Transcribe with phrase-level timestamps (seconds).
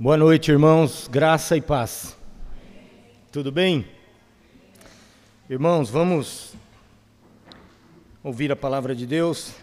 [0.00, 1.08] Boa noite, irmãos.
[1.08, 2.16] Graça e paz.
[3.32, 3.84] Tudo bem?
[5.50, 6.54] Irmãos, vamos
[8.22, 9.54] ouvir a palavra de Deus,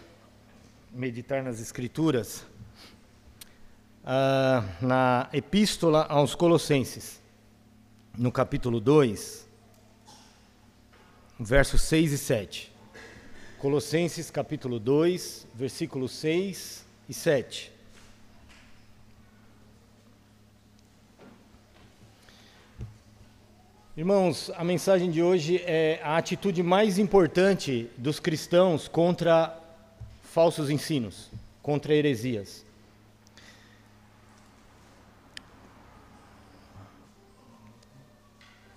[0.91, 2.45] meditar nas Escrituras,
[4.03, 7.21] ah, na Epístola aos Colossenses,
[8.17, 9.47] no capítulo 2,
[11.39, 12.73] versos 6 e 7.
[13.57, 17.74] Colossenses, capítulo 2, versículos 6 e 7.
[23.97, 29.57] Irmãos, a mensagem de hoje é a atitude mais importante dos cristãos contra
[30.21, 31.31] falsos ensinos,
[31.61, 32.65] contra heresias.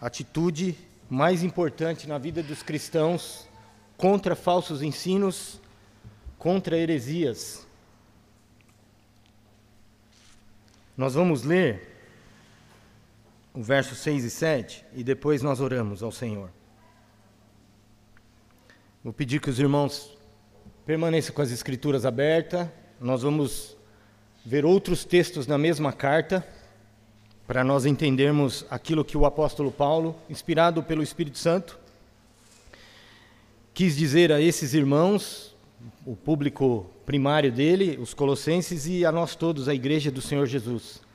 [0.01, 0.79] Atitude
[1.11, 3.49] mais importante na vida dos cristãos
[3.97, 5.61] contra falsos ensinos,
[6.39, 7.67] contra heresias.
[10.97, 11.98] Nós vamos ler
[13.59, 16.49] o verso 6 e 7 e depois nós oramos ao Senhor.
[19.03, 20.17] Vou pedir que os irmãos
[20.87, 22.69] permaneçam com as escrituras abertas.
[23.01, 23.77] Nós vamos
[24.47, 26.47] ver outros textos na mesma carta
[27.49, 31.81] para nós entendermos aquilo que o apóstolo Paulo, inspirado pelo Espírito Santo,
[33.75, 35.53] quis dizer a esses irmãos,
[36.07, 41.08] o público primário dele, os colossenses e a nós todos, a igreja do Senhor Jesus.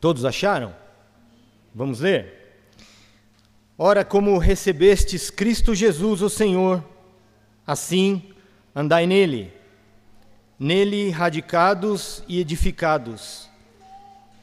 [0.00, 0.74] Todos acharam?
[1.74, 2.36] Vamos ler?
[3.78, 6.82] Ora, como recebestes Cristo Jesus, o Senhor,
[7.66, 8.32] assim
[8.74, 9.52] andai nele,
[10.58, 13.50] nele radicados e edificados,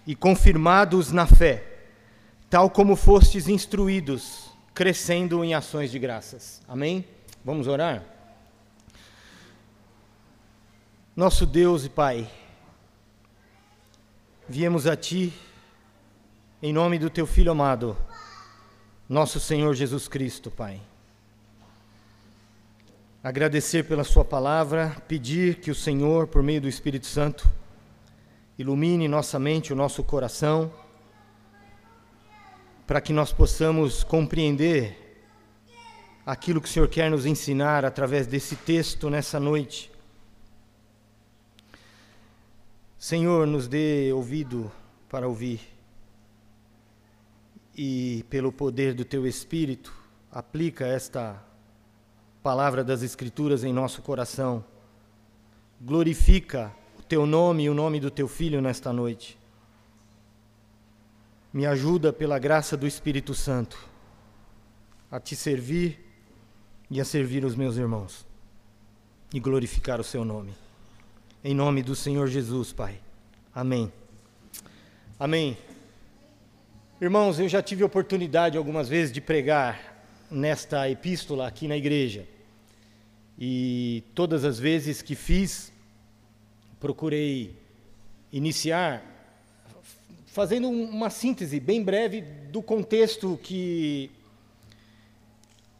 [0.06, 1.64] e confirmados na fé,
[2.50, 6.62] tal como fostes instruídos, crescendo em ações de graças.
[6.68, 7.06] Amém?
[7.44, 8.04] Vamos orar?
[11.16, 12.28] Nosso Deus e Pai,
[14.48, 15.34] viemos a Ti
[16.62, 17.98] em nome do teu filho amado,
[19.08, 20.82] nosso Senhor Jesus Cristo, Pai.
[23.24, 27.50] Agradecer pela Sua palavra, pedir que o Senhor, por meio do Espírito Santo,
[28.58, 30.72] ilumine nossa mente, o nosso coração,
[32.86, 35.26] para que nós possamos compreender
[36.26, 39.93] aquilo que o Senhor quer nos ensinar através desse texto nessa noite.
[43.04, 44.72] Senhor, nos dê ouvido
[45.10, 45.60] para ouvir
[47.76, 49.94] e pelo poder do teu Espírito,
[50.32, 51.44] aplica esta
[52.42, 54.64] palavra das Escrituras em nosso coração.
[55.82, 59.38] Glorifica o teu nome e o nome do teu filho nesta noite.
[61.52, 63.78] Me ajuda pela graça do Espírito Santo
[65.12, 66.00] a te servir
[66.90, 68.26] e a servir os meus irmãos
[69.34, 70.63] e glorificar o seu nome.
[71.46, 72.98] Em nome do Senhor Jesus, Pai.
[73.54, 73.92] Amém.
[75.20, 75.58] Amém.
[77.02, 82.26] Irmãos, eu já tive oportunidade algumas vezes de pregar nesta epístola aqui na igreja.
[83.38, 85.70] E todas as vezes que fiz,
[86.80, 87.54] procurei
[88.32, 89.04] iniciar
[90.28, 94.10] fazendo uma síntese bem breve do contexto que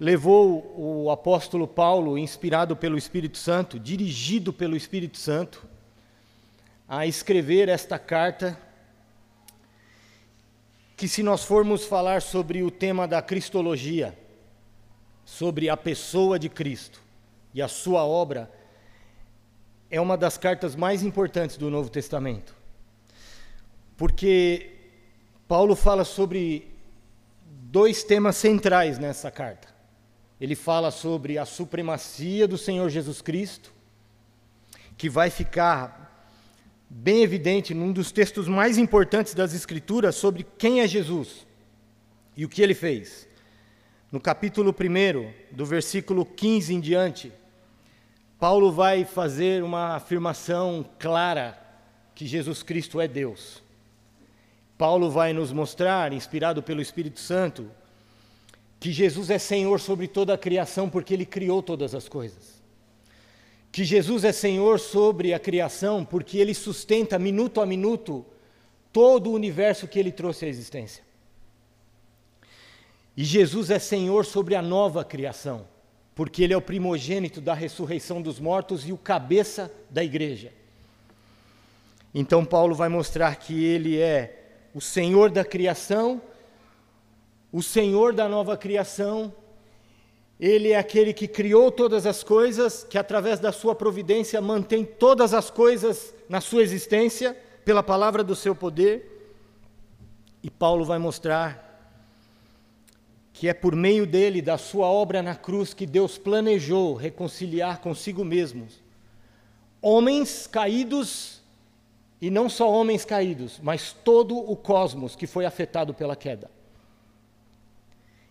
[0.04, 5.66] levou o apóstolo Paulo, inspirado pelo Espírito Santo, dirigido pelo Espírito Santo,
[6.90, 8.60] a escrever esta carta
[10.98, 14.14] que se nós formos falar sobre o tema da cristologia,
[15.24, 17.02] sobre a pessoa de Cristo
[17.54, 18.52] e a sua obra,
[19.90, 22.54] é uma das cartas mais importantes do Novo Testamento.
[23.96, 24.70] Porque
[25.48, 26.76] Paulo fala sobre
[27.46, 29.73] dois temas centrais nessa carta.
[30.44, 33.72] Ele fala sobre a supremacia do Senhor Jesus Cristo,
[34.98, 36.28] que vai ficar
[36.90, 41.48] bem evidente num dos textos mais importantes das Escrituras sobre quem é Jesus
[42.36, 43.26] e o que ele fez.
[44.12, 47.32] No capítulo 1, do versículo 15 em diante,
[48.38, 51.58] Paulo vai fazer uma afirmação clara
[52.14, 53.64] que Jesus Cristo é Deus.
[54.78, 57.72] Paulo vai nos mostrar, inspirado pelo Espírito Santo,
[58.84, 62.64] que Jesus é Senhor sobre toda a criação porque ele criou todas as coisas
[63.74, 68.24] que Jesus é Senhor sobre a criação, porque Ele sustenta minuto a minuto
[68.94, 71.04] todo o universo que Ele trouxe à existência.
[73.18, 75.66] E Jesus é Senhor sobre a nova criação,
[76.14, 80.54] porque Ele é o primogênito da ressurreição dos mortos e o cabeça da igreja.
[82.14, 86.22] Então, Paulo vai mostrar que Ele é o Senhor da criação,
[87.54, 89.34] o Senhor da nova criação
[90.40, 95.34] Ele é aquele que criou todas as coisas, que através da sua providência mantém todas
[95.34, 99.32] as coisas na sua existência, pela palavra do seu poder.
[100.42, 101.62] E Paulo vai mostrar
[103.32, 108.26] que é por meio dele, da sua obra na cruz, que Deus planejou reconciliar consigo
[108.26, 108.84] mesmos
[109.84, 111.42] homens caídos,
[112.22, 116.50] e não só homens caídos, mas todo o cosmos que foi afetado pela queda.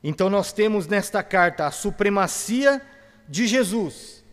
[0.03, 2.83] Então nós temos nesta carta a supremacia
[3.29, 4.25] de Jesus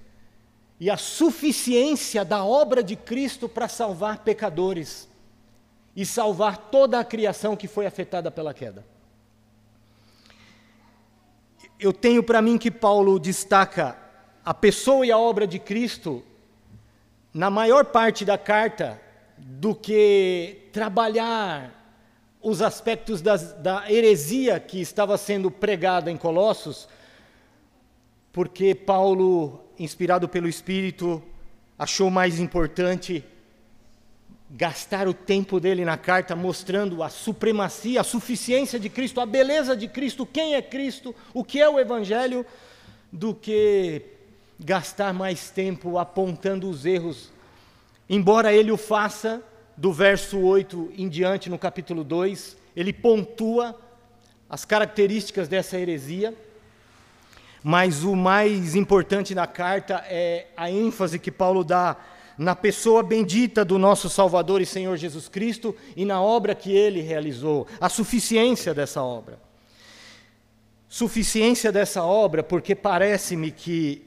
[0.80, 5.07] e a suficiência da obra de Cristo para salvar pecadores
[5.95, 8.86] e salvar toda a criação que foi afetada pela queda.
[11.80, 13.98] Eu tenho para mim que Paulo destaca
[14.44, 16.24] a pessoa e a obra de Cristo
[17.33, 19.00] na maior parte da carta
[19.38, 21.79] do que trabalhar
[22.42, 26.88] os aspectos das, da heresia que estava sendo pregada em Colossos,
[28.32, 31.22] porque Paulo, inspirado pelo Espírito,
[31.78, 33.24] achou mais importante
[34.52, 39.76] gastar o tempo dele na carta mostrando a supremacia, a suficiência de Cristo, a beleza
[39.76, 42.46] de Cristo, quem é Cristo, o que é o Evangelho,
[43.12, 44.02] do que
[44.60, 47.32] gastar mais tempo apontando os erros,
[48.10, 49.44] embora ele o faça
[49.80, 53.80] do verso 8 em diante, no capítulo 2, ele pontua
[54.50, 56.36] as características dessa heresia,
[57.64, 61.96] mas o mais importante na carta é a ênfase que Paulo dá
[62.38, 67.00] na pessoa bendita do nosso Salvador e Senhor Jesus Cristo e na obra que ele
[67.00, 69.40] realizou, a suficiência dessa obra.
[70.90, 74.06] Suficiência dessa obra, porque parece-me que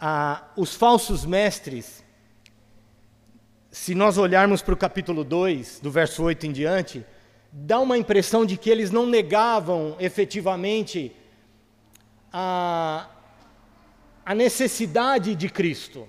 [0.00, 2.02] ah, os falsos mestres
[3.70, 7.06] se nós olharmos para o capítulo 2, do verso 8 em diante,
[7.52, 11.12] dá uma impressão de que eles não negavam efetivamente
[12.32, 13.08] a,
[14.26, 16.08] a necessidade de Cristo.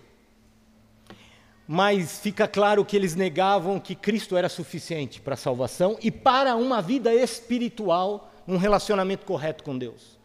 [1.67, 6.55] Mas fica claro que eles negavam que Cristo era suficiente para a salvação e para
[6.55, 10.19] uma vida espiritual, um relacionamento correto com Deus.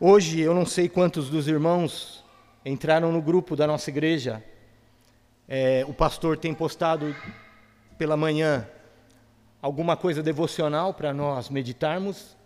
[0.00, 2.24] Hoje, eu não sei quantos dos irmãos
[2.64, 4.42] entraram no grupo da nossa igreja
[5.48, 7.14] é, o pastor tem postado
[7.98, 8.66] pela manhã
[9.60, 12.36] alguma coisa devocional para nós meditarmos.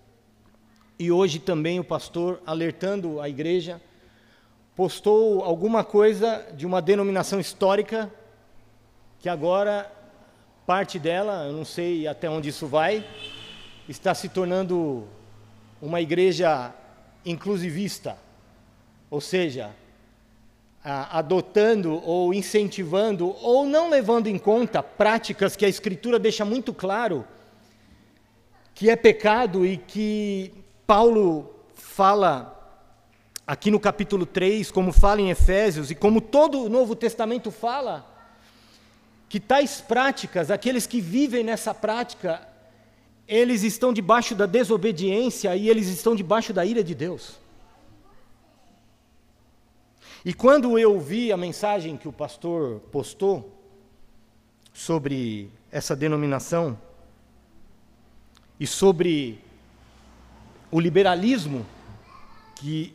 [0.99, 3.81] E hoje também o pastor, alertando a igreja,
[4.75, 8.13] postou alguma coisa de uma denominação histórica,
[9.21, 9.91] que agora,
[10.67, 13.05] parte dela, eu não sei até onde isso vai,
[13.89, 15.07] está se tornando
[15.81, 16.75] uma igreja
[17.25, 18.17] inclusivista.
[19.11, 19.71] Ou seja,
[20.89, 27.25] adotando ou incentivando ou não levando em conta práticas que a Escritura deixa muito claro
[28.75, 30.53] que é pecado e que
[30.87, 32.55] Paulo fala
[33.47, 38.07] aqui no capítulo 3, como fala em Efésios e como todo o Novo Testamento fala,
[39.29, 42.47] que tais práticas, aqueles que vivem nessa prática,
[43.27, 47.39] eles estão debaixo da desobediência e eles estão debaixo da ira de Deus.
[50.25, 53.55] E quando eu vi a mensagem que o pastor postou
[54.73, 56.79] sobre essa denominação
[58.59, 59.39] e sobre
[60.71, 61.65] o liberalismo
[62.57, 62.95] que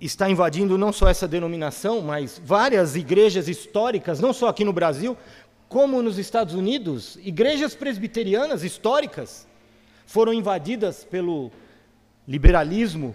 [0.00, 5.16] está invadindo não só essa denominação, mas várias igrejas históricas, não só aqui no Brasil,
[5.68, 9.46] como nos Estados Unidos, igrejas presbiterianas históricas
[10.06, 11.50] foram invadidas pelo
[12.28, 13.14] liberalismo,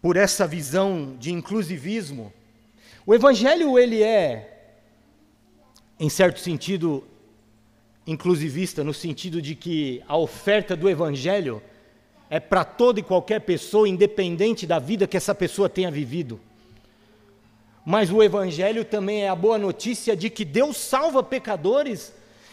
[0.00, 2.32] por essa visão de inclusivismo.
[3.04, 4.54] O evangelho ele é
[5.98, 7.04] em certo sentido
[8.06, 11.62] inclusivista no sentido de que a oferta do evangelho
[12.30, 16.40] é para toda e qualquer pessoa, independente da vida que essa pessoa tenha vivido.
[17.84, 22.12] Mas o evangelho também é a boa notícia de que Deus salva pecadores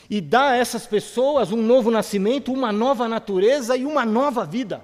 [0.09, 4.81] e dá a essas pessoas um novo nascimento, uma nova natureza e uma nova vida.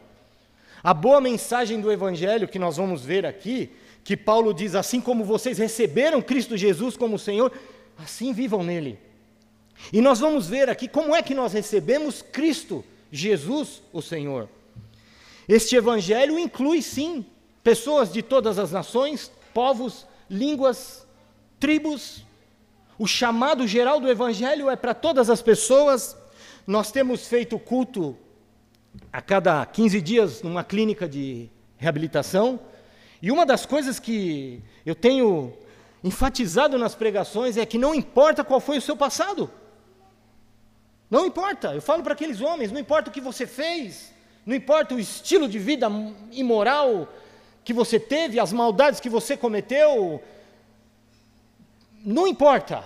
[0.84, 3.72] A boa mensagem do Evangelho que nós vamos ver aqui,
[4.04, 7.52] que Paulo diz: assim como vocês receberam Cristo Jesus como Senhor,
[7.98, 8.98] assim vivam nele.
[9.94, 14.50] E nós vamos ver aqui como é que nós recebemos Cristo Jesus, o Senhor.
[15.48, 17.26] Este Evangelho inclui, sim,
[17.64, 21.06] pessoas de todas as nações, povos, línguas,
[21.60, 22.24] tribos.
[22.98, 26.16] O chamado geral do Evangelho é para todas as pessoas.
[26.66, 28.16] Nós temos feito culto
[29.12, 32.60] a cada 15 dias numa clínica de reabilitação.
[33.22, 35.54] E uma das coisas que eu tenho
[36.04, 39.50] enfatizado nas pregações é que não importa qual foi o seu passado.
[41.10, 41.74] Não importa.
[41.74, 44.14] Eu falo para aqueles homens, não importa o que você fez,
[44.46, 45.88] não importa o estilo de vida
[46.32, 47.08] imoral
[47.64, 50.22] que você teve, as maldades que você cometeu,
[52.04, 52.84] não importa.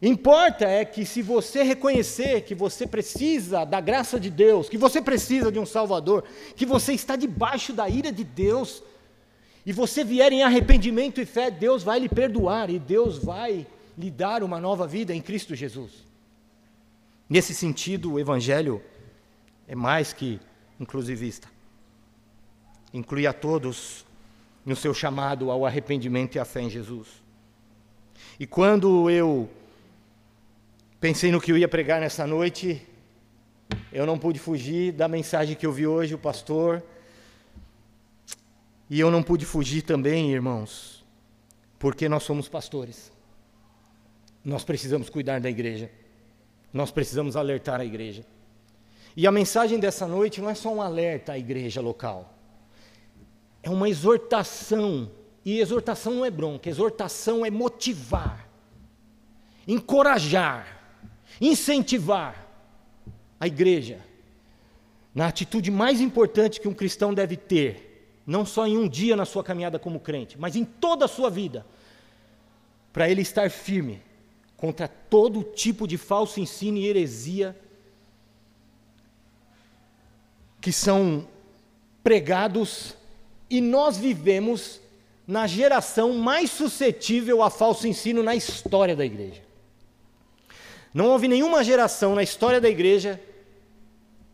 [0.00, 5.00] Importa é que se você reconhecer que você precisa da graça de Deus, que você
[5.00, 6.24] precisa de um Salvador,
[6.54, 8.82] que você está debaixo da ira de Deus,
[9.64, 14.10] e você vier em arrependimento e fé, Deus vai lhe perdoar e Deus vai lhe
[14.10, 16.04] dar uma nova vida em Cristo Jesus.
[17.28, 18.82] Nesse sentido, o Evangelho
[19.66, 20.38] é mais que
[20.78, 21.48] inclusivista.
[22.92, 24.04] Inclui a todos
[24.64, 27.08] no seu chamado ao arrependimento e à fé em Jesus.
[28.38, 29.48] E quando eu
[31.00, 32.86] pensei no que eu ia pregar nessa noite,
[33.92, 36.82] eu não pude fugir da mensagem que eu vi hoje, o pastor.
[38.88, 41.04] E eu não pude fugir também, irmãos,
[41.78, 43.12] porque nós somos pastores.
[44.44, 45.90] Nós precisamos cuidar da igreja.
[46.72, 48.24] Nós precisamos alertar a igreja.
[49.16, 52.32] E a mensagem dessa noite não é só um alerta à igreja local.
[53.62, 55.10] É uma exortação.
[55.44, 58.48] E exortação não é bronca, exortação é motivar,
[59.66, 60.75] encorajar,
[61.40, 62.46] incentivar
[63.38, 64.00] a igreja
[65.14, 69.24] na atitude mais importante que um cristão deve ter, não só em um dia na
[69.24, 71.64] sua caminhada como crente, mas em toda a sua vida,
[72.92, 74.02] para ele estar firme
[74.56, 77.56] contra todo tipo de falso ensino e heresia
[80.60, 81.26] que são
[82.02, 82.94] pregados
[83.48, 84.80] e nós vivemos
[85.26, 89.45] na geração mais suscetível a falso ensino na história da igreja.
[90.96, 93.20] Não houve nenhuma geração na história da igreja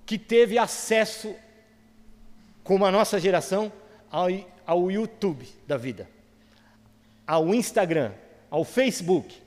[0.06, 1.34] que teve acesso,
[2.62, 3.72] como a nossa geração,
[4.08, 4.28] ao,
[4.64, 6.08] ao YouTube da vida,
[7.26, 8.12] ao Instagram,
[8.48, 9.42] ao Facebook.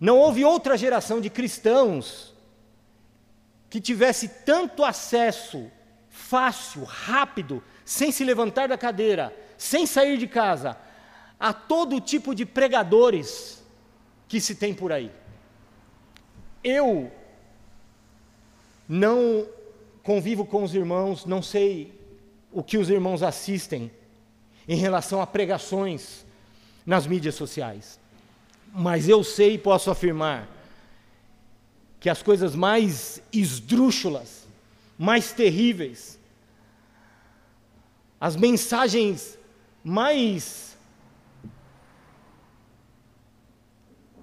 [0.00, 2.34] Não houve outra geração de cristãos
[3.70, 5.70] que tivesse tanto acesso
[6.10, 10.76] fácil, rápido, sem se levantar da cadeira, sem sair de casa,
[11.38, 13.62] a todo tipo de pregadores
[14.26, 15.12] que se tem por aí.
[16.64, 17.12] Eu
[18.88, 19.46] não
[20.02, 21.92] convivo com os irmãos, não sei
[22.50, 23.90] o que os irmãos assistem
[24.66, 26.24] em relação a pregações
[26.86, 28.00] nas mídias sociais.
[28.72, 30.48] Mas eu sei e posso afirmar
[32.00, 34.46] que as coisas mais esdrúxulas,
[34.98, 36.18] mais terríveis,
[38.20, 39.38] as mensagens
[39.82, 40.76] mais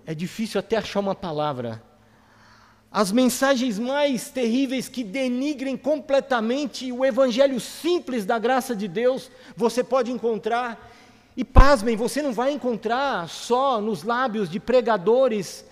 [0.06, 1.82] é difícil até achar uma palavra
[2.92, 9.82] as mensagens mais terríveis que denigrem completamente o evangelho simples da graça de Deus, você
[9.82, 10.92] pode encontrar.
[11.38, 15.66] E pasmem, você não vai encontrar só nos lábios de pregadores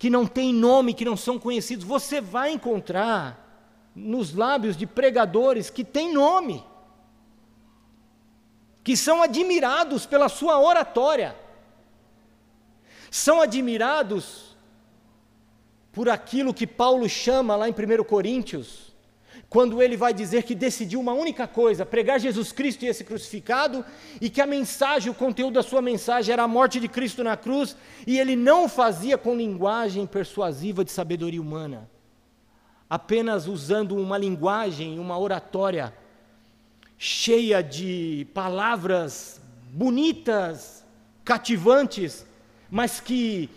[0.00, 3.46] que não têm nome, que não são conhecidos, você vai encontrar
[3.94, 6.64] nos lábios de pregadores que têm nome,
[8.82, 11.36] que são admirados pela sua oratória,
[13.10, 14.49] são admirados
[15.92, 18.90] por aquilo que Paulo chama lá em 1 Coríntios,
[19.48, 23.84] quando ele vai dizer que decidiu uma única coisa: pregar Jesus Cristo e esse crucificado,
[24.20, 27.36] e que a mensagem, o conteúdo da sua mensagem era a morte de Cristo na
[27.36, 31.90] cruz, e ele não fazia com linguagem persuasiva de sabedoria humana,
[32.88, 35.92] apenas usando uma linguagem, uma oratória
[36.96, 39.40] cheia de palavras
[39.72, 40.84] bonitas,
[41.24, 42.26] cativantes,
[42.70, 43.48] mas que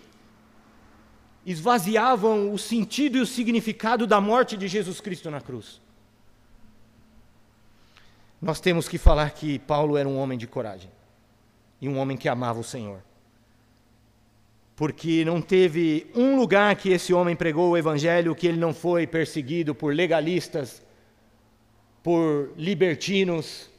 [1.45, 5.81] esvaziavam o sentido e o significado da morte de Jesus Cristo na cruz.
[8.41, 10.89] Nós temos que falar que Paulo era um homem de coragem
[11.79, 13.01] e um homem que amava o Senhor.
[14.75, 19.05] Porque não teve um lugar que esse homem pregou o evangelho que ele não foi
[19.05, 20.81] perseguido por legalistas,
[22.01, 23.69] por libertinos,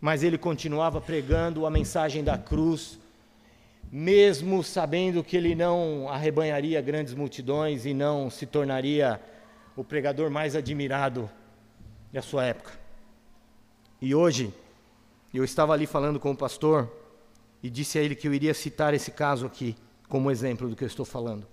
[0.00, 2.98] mas ele continuava pregando a mensagem da cruz
[3.96, 9.20] mesmo sabendo que ele não arrebanharia grandes multidões e não se tornaria
[9.76, 11.30] o pregador mais admirado
[12.12, 12.72] da sua época.
[14.02, 14.52] E hoje,
[15.32, 16.92] eu estava ali falando com o pastor
[17.62, 19.76] e disse a ele que eu iria citar esse caso aqui
[20.08, 21.46] como exemplo do que eu estou falando.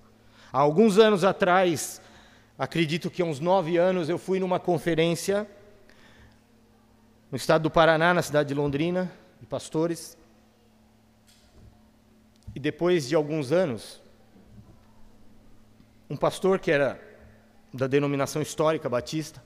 [0.51, 2.01] Há alguns anos atrás,
[2.57, 5.47] acredito que há uns nove anos, eu fui numa conferência
[7.29, 10.17] no estado do Paraná, na cidade de Londrina, de pastores.
[12.53, 14.01] E depois de alguns anos,
[16.09, 16.99] um pastor que era
[17.73, 19.41] da denominação histórica batista,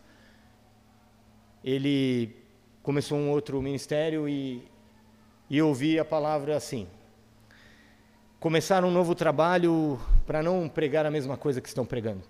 [1.64, 2.36] ele
[2.82, 4.68] começou um outro ministério e,
[5.50, 6.88] e eu ouvi a palavra assim:
[8.40, 12.24] começar um novo trabalho para não pregar a mesma coisa que estão pregando.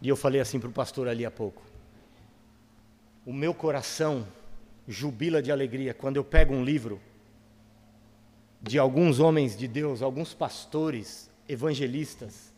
[0.00, 1.62] E eu falei assim para o pastor ali há pouco:
[3.26, 4.26] o meu coração
[4.86, 6.98] jubila de alegria quando eu pego um livro
[8.60, 12.52] de alguns homens de Deus, alguns pastores, evangelistas,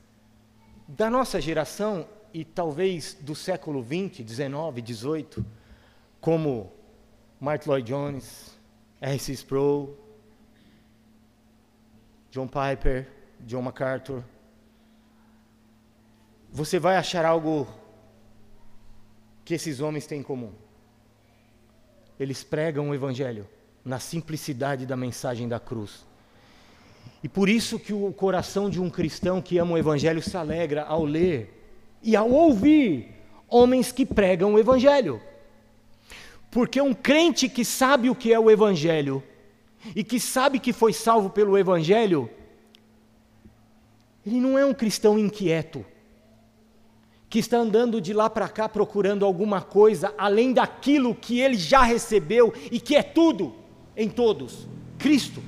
[0.88, 5.44] da nossa geração e talvez do século 20, 19, 18,
[6.20, 6.72] como
[7.38, 8.58] Martin Lloyd Jones,
[9.00, 9.32] R.C.
[9.32, 9.96] Sproul,
[12.30, 13.08] John Piper,
[13.40, 14.22] John MacArthur.
[16.50, 17.66] Você vai achar algo
[19.44, 20.52] que esses homens têm em comum.
[22.18, 23.48] Eles pregam o evangelho
[23.84, 26.04] na simplicidade da mensagem da cruz.
[27.22, 30.84] E por isso que o coração de um cristão que ama o evangelho se alegra
[30.84, 31.58] ao ler
[32.02, 33.08] e ao ouvir
[33.48, 35.20] homens que pregam o evangelho.
[36.50, 39.22] Porque um crente que sabe o que é o evangelho
[39.94, 42.30] e que sabe que foi salvo pelo evangelho,
[44.26, 45.84] ele não é um cristão inquieto
[47.28, 51.82] que está andando de lá para cá procurando alguma coisa além daquilo que ele já
[51.82, 53.59] recebeu e que é tudo
[54.00, 54.66] em todos:
[54.98, 55.42] Cristo.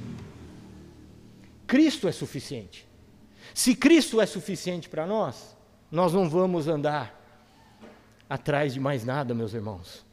[1.67, 2.87] Cristo é suficiente.
[3.55, 5.57] Se Cristo é suficiente para nós,
[5.91, 7.19] nós não vamos andar
[8.29, 10.05] atrás de mais nada, meus irmãos.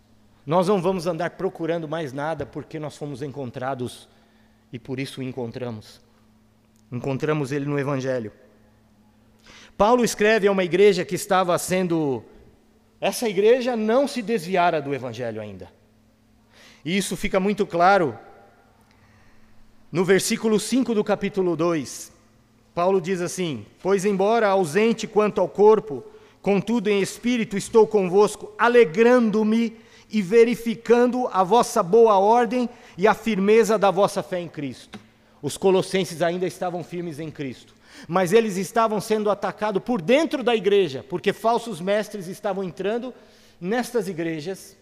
[0.45, 4.07] Nós não vamos andar procurando mais nada porque nós fomos encontrados
[4.71, 6.01] e por isso o encontramos.
[6.91, 8.31] Encontramos ele no Evangelho.
[9.77, 12.23] Paulo escreve a uma igreja que estava sendo.
[13.01, 15.69] Essa igreja não se desviara do Evangelho ainda.
[16.83, 18.17] E isso fica muito claro
[19.91, 22.11] no versículo 5 do capítulo 2.
[22.73, 26.03] Paulo diz assim: Pois, embora ausente quanto ao corpo,
[26.41, 29.75] contudo em espírito estou convosco, alegrando-me
[30.11, 34.99] e verificando a vossa boa ordem e a firmeza da vossa fé em Cristo.
[35.41, 40.55] Os colossenses ainda estavam firmes em Cristo mas eles estavam sendo atacados por dentro da
[40.55, 43.13] igreja, porque falsos mestres estavam entrando
[43.59, 44.77] nestas igrejas.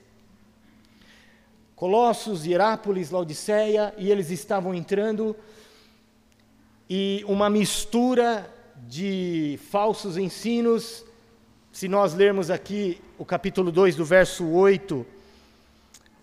[1.78, 5.36] Colossos, Hierápolis, Laodiceia, e eles estavam entrando,
[6.90, 8.52] e uma mistura
[8.88, 11.06] de falsos ensinos.
[11.72, 15.06] Se nós lermos aqui o capítulo 2, do verso 8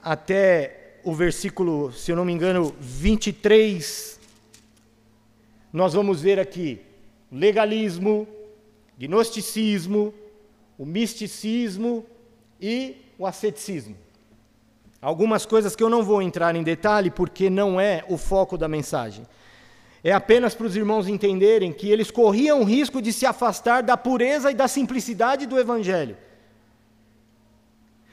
[0.02, 4.18] até o versículo, se eu não me engano, 23,
[5.72, 6.80] nós vamos ver aqui
[7.30, 8.26] legalismo,
[8.98, 10.12] gnosticismo,
[10.76, 12.04] o misticismo
[12.60, 14.03] e o asceticismo.
[15.04, 18.66] Algumas coisas que eu não vou entrar em detalhe porque não é o foco da
[18.66, 19.26] mensagem.
[20.02, 23.98] É apenas para os irmãos entenderem que eles corriam o risco de se afastar da
[23.98, 26.16] pureza e da simplicidade do Evangelho.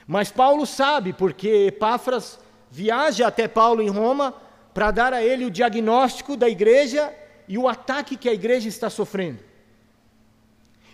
[0.05, 2.37] Mas Paulo sabe, porque Epáfras
[2.69, 4.33] viaja até Paulo em Roma
[4.73, 7.13] para dar a ele o diagnóstico da igreja
[7.47, 9.39] e o ataque que a igreja está sofrendo.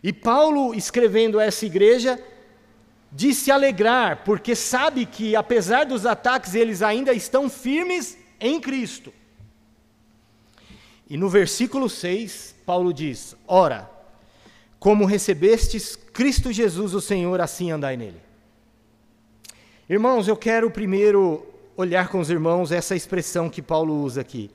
[0.03, 2.23] E Paulo, escrevendo a essa igreja,
[3.11, 9.13] diz se alegrar, porque sabe que, apesar dos ataques, eles ainda estão firmes em Cristo.
[11.09, 13.89] E no versículo 6, Paulo diz: Ora,
[14.79, 18.21] como recebestes Cristo Jesus, o Senhor, assim andai nele.
[19.89, 21.45] Irmãos, eu quero primeiro
[21.77, 24.51] olhar com os irmãos essa expressão que Paulo usa aqui.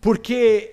[0.00, 0.72] Porque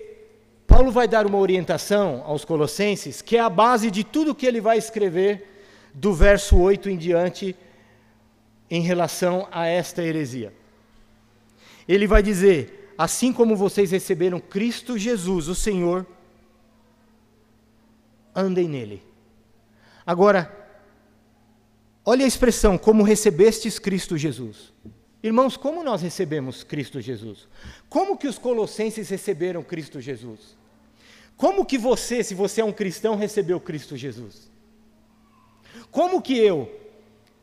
[0.66, 4.62] Paulo vai dar uma orientação aos Colossenses que é a base de tudo que ele
[4.62, 5.53] vai escrever
[5.94, 7.56] do verso 8 em diante
[8.70, 10.54] em relação a esta heresia.
[11.88, 16.06] Ele vai dizer: Assim como vocês receberam Cristo Jesus, o Senhor,
[18.36, 19.04] andem nele.
[20.06, 20.52] Agora,
[22.06, 24.72] olha a expressão, como recebestes Cristo Jesus.
[25.22, 27.48] Irmãos, como nós recebemos Cristo Jesus?
[27.90, 30.58] Como que os colossenses receberam Cristo Jesus?
[31.38, 34.52] Como que você, se você é um cristão, recebeu Cristo Jesus?
[35.94, 36.70] Como que eu,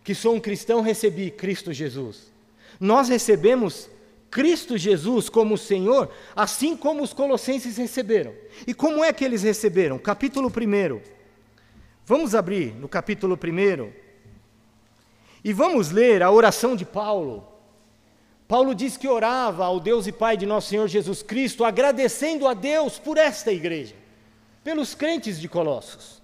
[0.04, 2.30] que sou um cristão, recebi Cristo Jesus?
[2.78, 3.88] Nós recebemos
[4.30, 8.34] Cristo Jesus como Senhor, assim como os colossenses receberam.
[8.66, 9.98] E como é que eles receberam?
[9.98, 11.00] Capítulo 1.
[12.04, 13.90] Vamos abrir no capítulo 1
[15.42, 17.50] e vamos ler a oração de Paulo
[18.50, 22.52] Paulo diz que orava ao Deus e Pai de nosso Senhor Jesus Cristo, agradecendo a
[22.52, 23.94] Deus por esta igreja,
[24.64, 26.19] pelos crentes de Colossos.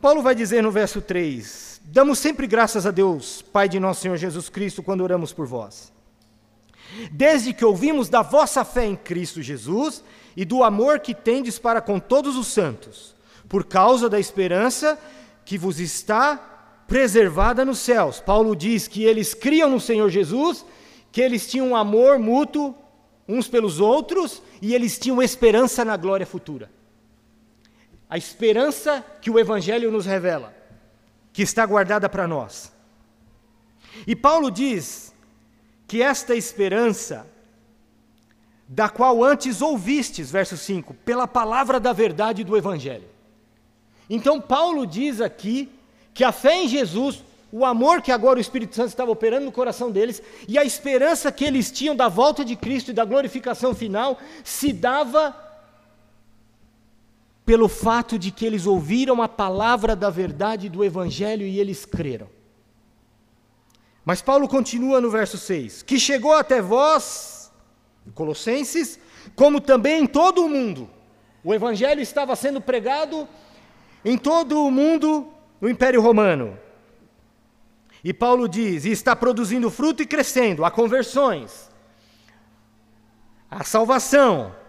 [0.00, 4.16] Paulo vai dizer no verso 3: Damos sempre graças a Deus, Pai de nosso Senhor
[4.16, 5.92] Jesus Cristo, quando oramos por vós.
[7.12, 10.02] Desde que ouvimos da vossa fé em Cristo Jesus
[10.36, 13.14] e do amor que tendes para com todos os santos,
[13.48, 14.98] por causa da esperança
[15.44, 18.20] que vos está preservada nos céus.
[18.20, 20.64] Paulo diz que eles criam no Senhor Jesus
[21.12, 22.74] que eles tinham um amor mútuo
[23.28, 26.70] uns pelos outros e eles tinham esperança na glória futura.
[28.10, 30.58] A esperança que o Evangelho nos revela.
[31.32, 32.72] que está guardada para nós.
[34.06, 35.14] E Paulo diz
[35.86, 37.26] que esta esperança,
[38.66, 43.08] da qual antes ouvistes, verso 5, pela palavra da verdade do Evangelho.
[44.08, 45.68] Então, Paulo diz aqui
[46.12, 49.52] que a fé em Jesus, o amor que agora o Espírito Santo estava operando no
[49.52, 53.74] coração deles e a esperança que eles tinham da volta de Cristo e da glorificação
[53.74, 55.49] final se dava
[57.50, 62.28] pelo fato de que eles ouviram a palavra da verdade do Evangelho e eles creram.
[64.04, 67.50] Mas Paulo continua no verso 6: Que chegou até vós,
[68.14, 69.00] Colossenses,
[69.34, 70.88] como também em todo o mundo.
[71.42, 73.26] O Evangelho estava sendo pregado
[74.04, 75.26] em todo o mundo
[75.60, 76.56] no Império Romano.
[78.04, 81.68] E Paulo diz: e está produzindo fruto e crescendo, há conversões,
[83.50, 84.59] a salvação.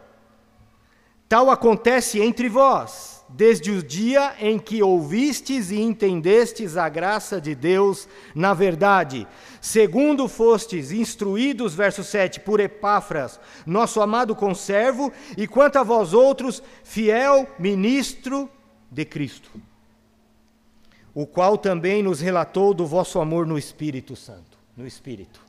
[1.31, 7.55] Tal acontece entre vós, desde o dia em que ouvistes e entendestes a graça de
[7.55, 9.25] Deus na verdade,
[9.61, 16.61] segundo fostes instruídos, verso 7, por Epáfras, nosso amado conservo, e quanto a vós outros,
[16.83, 18.49] fiel ministro
[18.91, 19.49] de Cristo
[21.13, 25.41] o qual também nos relatou do vosso amor no Espírito Santo, no Espírito.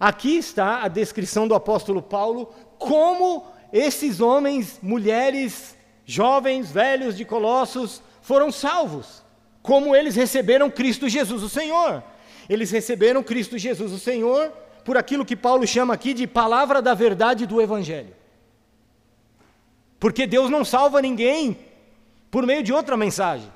[0.00, 8.02] Aqui está a descrição do apóstolo Paulo como esses homens, mulheres, jovens, velhos de Colossos
[8.22, 9.22] foram salvos,
[9.62, 12.02] como eles receberam Cristo Jesus o Senhor.
[12.48, 14.52] Eles receberam Cristo Jesus o Senhor
[14.84, 18.14] por aquilo que Paulo chama aqui de palavra da verdade do evangelho.
[19.98, 21.58] Porque Deus não salva ninguém
[22.30, 23.50] por meio de outra mensagem.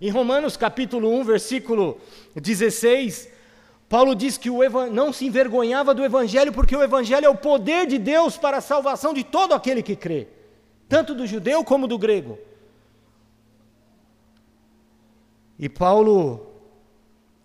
[0.00, 2.00] Em Romanos capítulo 1, versículo
[2.36, 3.30] 16,
[3.88, 4.50] Paulo diz que
[4.92, 8.60] não se envergonhava do Evangelho, porque o Evangelho é o poder de Deus para a
[8.60, 10.28] salvação de todo aquele que crê,
[10.88, 12.38] tanto do judeu como do grego.
[15.58, 16.46] E Paulo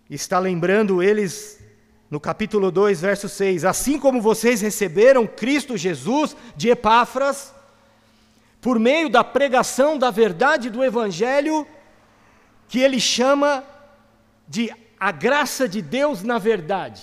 [0.08, 1.64] está lembrando eles
[2.10, 7.54] no capítulo 2, verso 6: Assim como vocês receberam Cristo Jesus de Epáfras,
[8.60, 11.66] por meio da pregação da verdade do Evangelho,
[12.68, 13.64] que ele chama
[14.46, 14.70] de
[15.04, 17.02] a graça de Deus na verdade.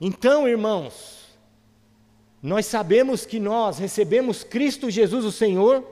[0.00, 1.36] Então, irmãos,
[2.42, 5.84] nós sabemos que nós recebemos Cristo Jesus o Senhor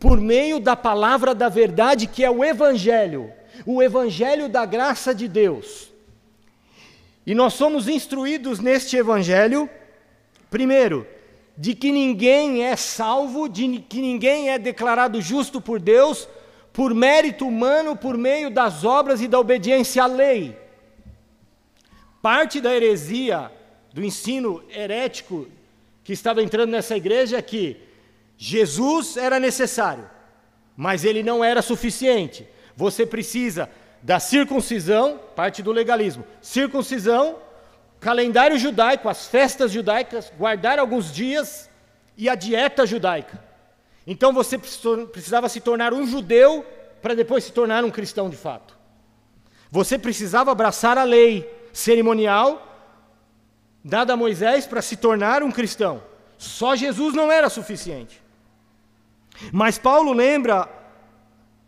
[0.00, 3.32] por meio da palavra da verdade, que é o Evangelho,
[3.64, 5.92] o Evangelho da graça de Deus.
[7.24, 9.70] E nós somos instruídos neste Evangelho,
[10.50, 11.06] primeiro,
[11.56, 16.26] de que ninguém é salvo, de que ninguém é declarado justo por Deus
[16.72, 20.61] por mérito humano, por meio das obras e da obediência à lei.
[22.22, 23.50] Parte da heresia,
[23.92, 25.48] do ensino herético
[26.04, 27.76] que estava entrando nessa igreja é que
[28.38, 30.08] Jesus era necessário,
[30.76, 32.46] mas ele não era suficiente.
[32.76, 33.68] Você precisa
[34.00, 37.38] da circuncisão, parte do legalismo, circuncisão,
[37.98, 41.68] calendário judaico, as festas judaicas, guardar alguns dias
[42.16, 43.42] e a dieta judaica.
[44.06, 46.64] Então você precisava se tornar um judeu
[47.00, 48.78] para depois se tornar um cristão de fato.
[49.72, 52.68] Você precisava abraçar a lei cerimonial
[53.84, 56.02] dada a Moisés para se tornar um cristão.
[56.38, 58.22] Só Jesus não era suficiente.
[59.52, 60.68] Mas Paulo lembra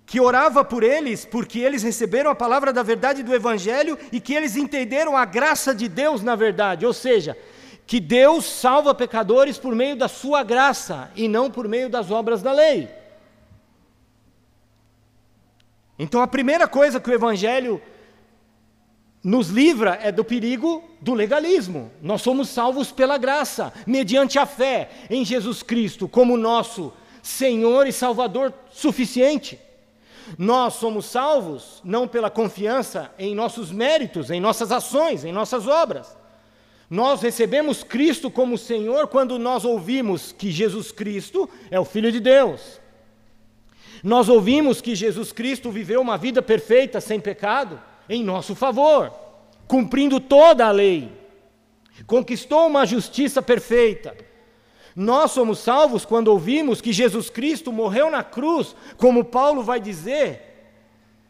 [0.06, 4.34] que orava por eles porque eles receberam a palavra da verdade do Evangelho e que
[4.34, 7.36] eles entenderam a graça de Deus na verdade, ou seja,
[7.86, 12.42] que Deus salva pecadores por meio da sua graça e não por meio das obras
[12.42, 12.88] da lei.
[15.98, 17.80] Então a primeira coisa que o Evangelho
[19.24, 21.90] nos livra é do perigo do legalismo.
[22.02, 27.92] Nós somos salvos pela graça, mediante a fé em Jesus Cristo como nosso Senhor e
[27.92, 29.58] Salvador suficiente.
[30.38, 36.14] Nós somos salvos não pela confiança em nossos méritos, em nossas ações, em nossas obras.
[36.90, 42.20] Nós recebemos Cristo como Senhor quando nós ouvimos que Jesus Cristo é o Filho de
[42.20, 42.78] Deus.
[44.02, 49.12] Nós ouvimos que Jesus Cristo viveu uma vida perfeita, sem pecado, em nosso favor,
[49.66, 51.10] cumprindo toda a lei,
[52.06, 54.16] conquistou uma justiça perfeita.
[54.94, 60.54] Nós somos salvos quando ouvimos que Jesus Cristo morreu na cruz, como Paulo vai dizer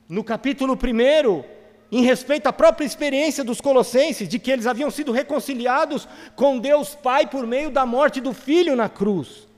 [0.09, 1.45] no capítulo 1,
[1.91, 6.07] em respeito à própria experiência dos colossenses, de que eles haviam sido reconciliados
[6.37, 9.49] com Deus Pai por meio da morte do Filho na cruz.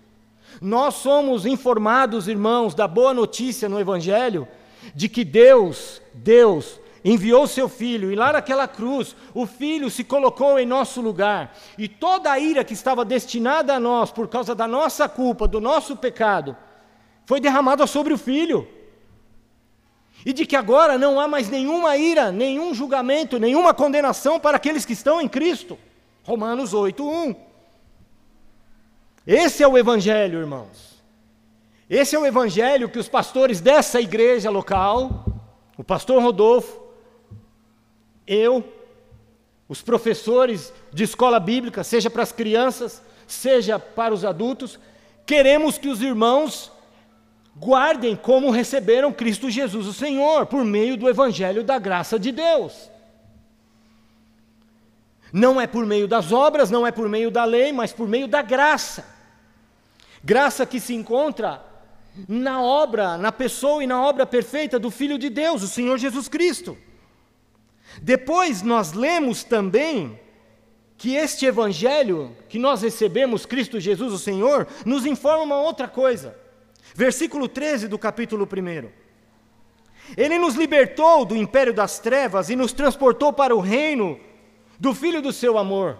[0.60, 4.46] Nós somos informados, irmãos, da boa notícia no Evangelho,
[4.94, 10.58] de que Deus, Deus, enviou seu filho, e lá naquela cruz, o filho se colocou
[10.58, 14.66] em nosso lugar, e toda a ira que estava destinada a nós por causa da
[14.66, 16.56] nossa culpa, do nosso pecado,
[17.24, 18.68] foi derramada sobre o filho.
[20.24, 24.84] e de que agora não há mais nenhuma ira, nenhum julgamento, nenhuma condenação para aqueles
[24.84, 25.78] que estão em Cristo.
[26.24, 27.36] Romanos 8, 1.
[29.24, 31.00] Esse é o Evangelho, irmãos.
[31.88, 35.24] Esse é o Evangelho que os pastores dessa igreja local,
[35.78, 36.85] o pastor Rodolfo,
[38.26, 38.64] eu,
[39.68, 44.78] os professores de escola bíblica, seja para as crianças, seja para os adultos,
[45.24, 46.70] queremos que os irmãos
[47.56, 52.90] guardem como receberam Cristo Jesus, o Senhor, por meio do Evangelho da graça de Deus.
[55.32, 58.28] Não é por meio das obras, não é por meio da lei, mas por meio
[58.28, 59.04] da graça.
[60.22, 61.62] Graça que se encontra
[62.28, 66.28] na obra, na pessoa e na obra perfeita do Filho de Deus, o Senhor Jesus
[66.28, 66.76] Cristo.
[68.02, 70.18] Depois nós lemos também
[70.96, 76.36] que este evangelho que nós recebemos, Cristo Jesus, o Senhor, nos informa uma outra coisa.
[76.94, 78.88] Versículo 13 do capítulo 1.
[80.16, 84.18] Ele nos libertou do império das trevas e nos transportou para o reino
[84.78, 85.98] do Filho do seu amor.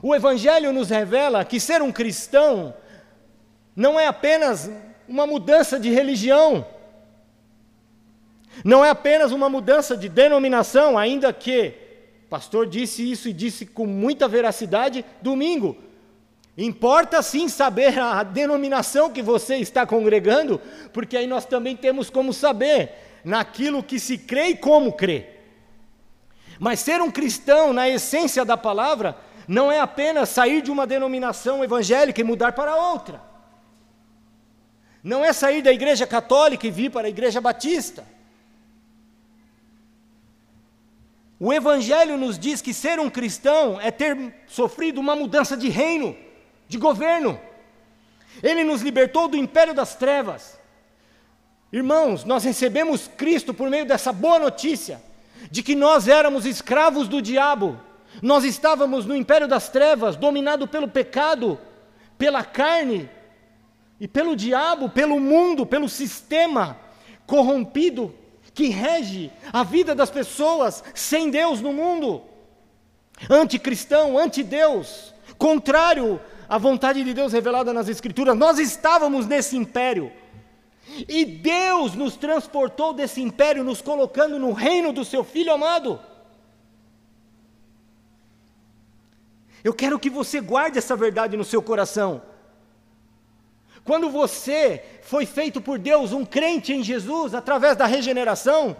[0.00, 2.74] O Evangelho nos revela que ser um cristão
[3.74, 4.70] não é apenas
[5.08, 6.66] uma mudança de religião,
[8.64, 11.74] não é apenas uma mudança de denominação, ainda que
[12.26, 15.76] o pastor disse isso e disse com muita veracidade domingo.
[16.56, 20.60] Importa sim saber a denominação que você está congregando,
[20.92, 22.90] porque aí nós também temos como saber
[23.24, 25.26] naquilo que se crê e como crê.
[26.58, 29.16] Mas ser um cristão, na essência da palavra,
[29.48, 33.20] não é apenas sair de uma denominação evangélica e mudar para outra.
[35.02, 38.04] Não é sair da igreja católica e vir para a igreja batista.
[41.44, 46.16] O Evangelho nos diz que ser um cristão é ter sofrido uma mudança de reino,
[46.68, 47.36] de governo.
[48.40, 50.56] Ele nos libertou do império das trevas.
[51.72, 55.02] Irmãos, nós recebemos Cristo por meio dessa boa notícia,
[55.50, 57.76] de que nós éramos escravos do diabo,
[58.22, 61.58] nós estávamos no império das trevas, dominado pelo pecado,
[62.16, 63.10] pela carne
[63.98, 66.78] e pelo diabo, pelo mundo, pelo sistema
[67.26, 68.14] corrompido
[68.54, 72.22] que rege a vida das pessoas sem Deus no mundo.
[73.30, 78.36] Anticristão, anti-Deus, contrário à vontade de Deus revelada nas Escrituras.
[78.36, 80.12] Nós estávamos nesse império.
[81.08, 85.98] E Deus nos transportou desse império, nos colocando no reino do seu Filho amado.
[89.64, 92.20] Eu quero que você guarde essa verdade no seu coração.
[93.84, 98.76] Quando você foi feito por Deus um crente em Jesus através da regeneração,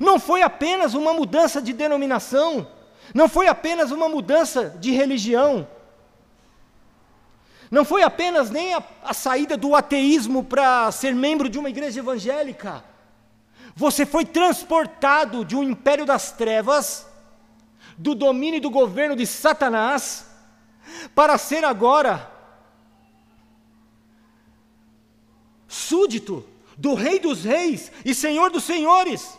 [0.00, 2.66] não foi apenas uma mudança de denominação,
[3.14, 5.66] não foi apenas uma mudança de religião,
[7.70, 12.00] não foi apenas nem a, a saída do ateísmo para ser membro de uma igreja
[12.00, 12.84] evangélica.
[13.74, 17.06] Você foi transportado de um império das trevas,
[17.96, 20.26] do domínio e do governo de Satanás,
[21.14, 22.30] para ser agora
[25.72, 26.44] súdito
[26.76, 29.38] do Rei dos Reis e Senhor dos Senhores,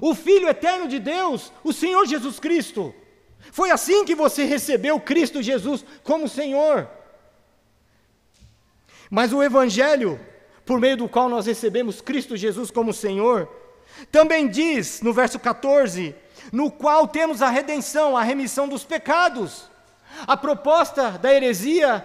[0.00, 2.94] o Filho eterno de Deus, o Senhor Jesus Cristo.
[3.50, 6.88] Foi assim que você recebeu Cristo Jesus como Senhor.
[9.10, 10.18] Mas o Evangelho,
[10.64, 13.48] por meio do qual nós recebemos Cristo Jesus como Senhor,
[14.10, 16.14] também diz no verso 14:
[16.52, 19.70] no qual temos a redenção, a remissão dos pecados.
[20.26, 22.04] A proposta da heresia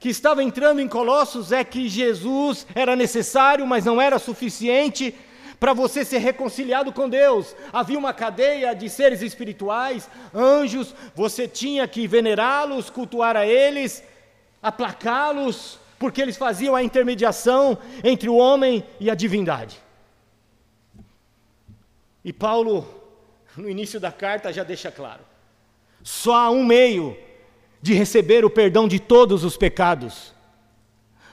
[0.00, 5.14] que estava entrando em Colossos é que Jesus era necessário, mas não era suficiente
[5.58, 7.54] para você ser reconciliado com Deus.
[7.72, 14.04] Havia uma cadeia de seres espirituais, anjos, você tinha que venerá-los, cultuar a eles,
[14.62, 19.80] aplacá-los, porque eles faziam a intermediação entre o homem e a divindade.
[22.24, 22.86] E Paulo,
[23.56, 25.22] no início da carta, já deixa claro:
[26.04, 27.16] só há um meio
[27.80, 30.34] de receber o perdão de todos os pecados.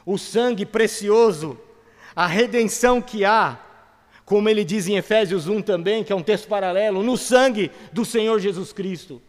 [0.05, 1.57] O sangue precioso,
[2.15, 3.59] a redenção que há,
[4.23, 8.05] como ele diz em Efésios 1 também, que é um texto paralelo, no sangue do
[8.05, 9.21] Senhor Jesus Cristo.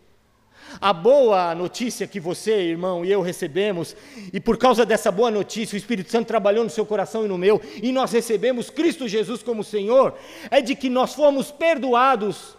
[0.81, 3.97] A boa notícia que você, irmão, e eu recebemos,
[4.33, 7.39] e por causa dessa boa notícia, o Espírito Santo trabalhou no seu coração e no
[7.39, 10.15] meu, e nós recebemos Cristo Jesus como Senhor,
[10.51, 12.57] é de que nós fomos perdoados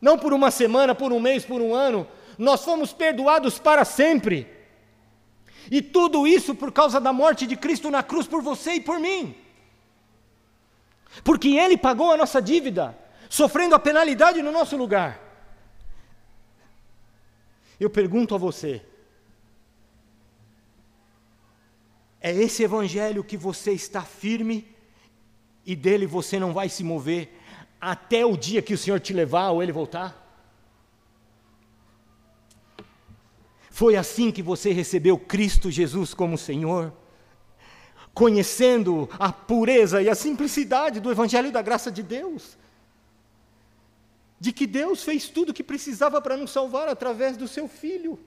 [0.00, 2.06] não por uma semana, por um mês, por um ano,
[2.36, 4.46] nós fomos perdoados para sempre.
[5.70, 8.98] E tudo isso por causa da morte de Cristo na cruz por você e por
[8.98, 9.34] mim.
[11.24, 12.96] Porque Ele pagou a nossa dívida,
[13.28, 15.20] sofrendo a penalidade no nosso lugar.
[17.78, 18.82] Eu pergunto a você:
[22.20, 24.74] é esse evangelho que você está firme
[25.64, 27.36] e dele você não vai se mover
[27.80, 30.26] até o dia que o Senhor te levar ou ele voltar?
[33.70, 36.92] Foi assim que você recebeu Cristo Jesus como Senhor?
[38.12, 42.58] Conhecendo a pureza e a simplicidade do Evangelho da graça de Deus?
[44.40, 48.18] De que Deus fez tudo o que precisava para nos salvar através do seu Filho,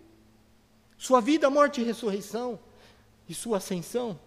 [0.97, 2.57] sua vida, morte e ressurreição,
[3.27, 4.17] e sua ascensão?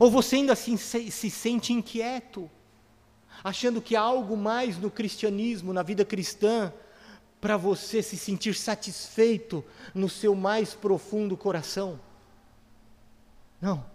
[0.00, 2.50] Ou você ainda assim se, se sente inquieto,
[3.46, 6.72] achando que há algo mais no cristianismo, na vida cristã,
[7.40, 12.00] para você se sentir satisfeito no seu mais profundo coração.
[13.62, 13.86] Não.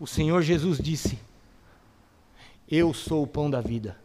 [0.00, 1.18] O Senhor Jesus disse:
[2.66, 4.00] Eu sou o pão da vida.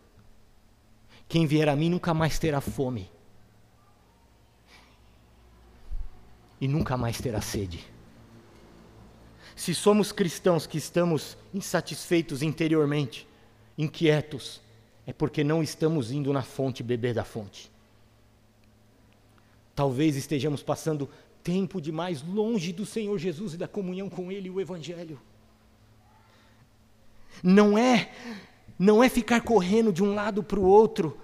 [1.30, 3.10] Quem vier a mim nunca mais terá fome.
[6.60, 7.88] E nunca mais terá sede.
[9.58, 13.28] Se somos cristãos que estamos insatisfeitos interiormente,
[13.76, 14.62] inquietos,
[15.06, 17.72] é porque não estamos indo na fonte beber da fonte.
[19.76, 21.10] Talvez estejamos passando
[21.44, 25.20] tempo demais longe do Senhor Jesus e da comunhão com Ele e o Evangelho.
[27.42, 28.12] Não é,
[28.78, 31.18] não é ficar correndo de um lado para o outro,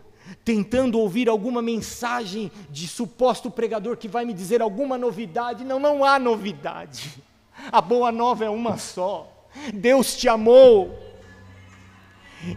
[0.43, 5.63] tentando ouvir alguma mensagem de suposto pregador que vai me dizer alguma novidade.
[5.63, 7.21] Não, não há novidade.
[7.71, 9.29] A boa nova é uma só.
[9.73, 11.03] Deus te amou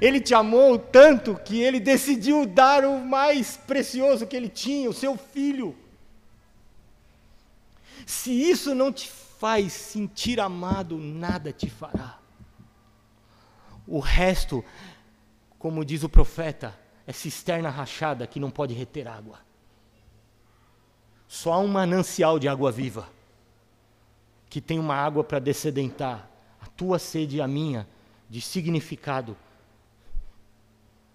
[0.00, 4.94] ele te amou tanto que ele decidiu dar o mais precioso que ele tinha, o
[4.94, 5.76] seu filho.
[8.04, 12.18] Se isso não te faz sentir amado, nada te fará.
[13.86, 14.64] O resto,
[15.58, 19.38] como diz o profeta, é cisterna rachada que não pode reter água.
[21.28, 23.08] Só há um manancial de água viva,
[24.56, 27.86] que tem uma água para descedentar, a tua sede e a minha,
[28.26, 29.36] de significado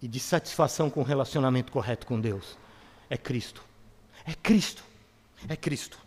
[0.00, 2.56] e de satisfação com o relacionamento correto com Deus.
[3.10, 3.64] É Cristo.
[4.24, 4.84] É Cristo.
[5.48, 5.98] É Cristo.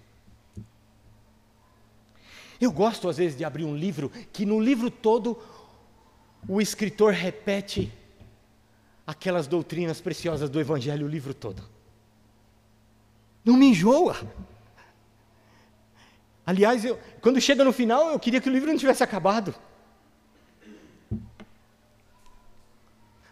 [2.62, 5.38] Eu gosto às vezes de abrir um livro que no livro todo
[6.48, 7.92] o escritor repete
[9.06, 11.62] aquelas doutrinas preciosas do Evangelho o livro todo.
[13.44, 14.16] Não me enjoa.
[16.46, 19.56] Aliás, eu, quando chega no final, eu queria que o livro não tivesse acabado.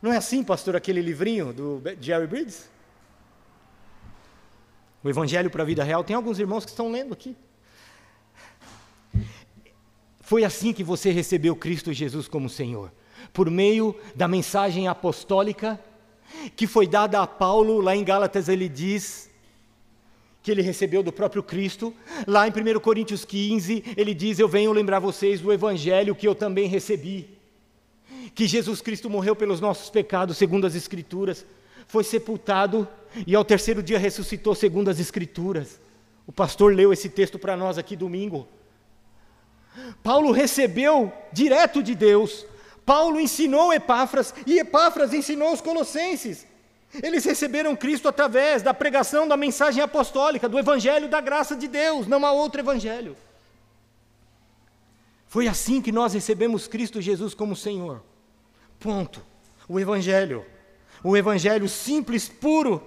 [0.02, 2.70] Não é assim, pastor, aquele livrinho do Jerry Bridges?
[5.04, 6.04] O Evangelho para a Vida Real.
[6.04, 7.38] Tem alguns irmãos que estão lendo aqui.
[10.20, 12.92] Foi assim que você recebeu Cristo Jesus como Senhor,
[13.32, 15.80] por meio da mensagem apostólica
[16.56, 19.30] que foi dada a Paulo, lá em Gálatas ele diz
[20.44, 21.94] que ele recebeu do próprio Cristo.
[22.28, 26.36] Lá em 1 Coríntios 15, ele diz: Eu venho lembrar vocês do evangelho que eu
[26.36, 27.30] também recebi
[28.36, 31.46] que Jesus Cristo morreu pelos nossos pecados, segundo as Escrituras,
[31.88, 32.88] foi sepultado
[33.28, 35.80] e ao terceiro dia ressuscitou, segundo as Escrituras.
[36.26, 38.48] O pastor leu esse texto para nós aqui domingo.
[40.02, 42.46] Paulo recebeu direto de Deus.
[42.86, 46.48] Paulo ensinou Epáfras e Epáfras ensinou os colossenses.
[47.02, 52.06] Eles receberam Cristo através da pregação da mensagem apostólica, do evangelho da graça de Deus,
[52.06, 53.16] não há outro evangelho.
[55.34, 58.04] Foi assim que nós recebemos Cristo Jesus como Senhor.
[58.80, 59.20] Ponto.
[59.68, 60.46] O Evangelho.
[61.04, 62.84] O Evangelho simples, puro,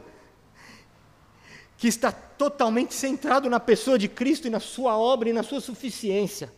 [1.76, 5.60] que está totalmente centrado na pessoa de Cristo e na sua obra e na sua
[5.60, 6.52] suficiência.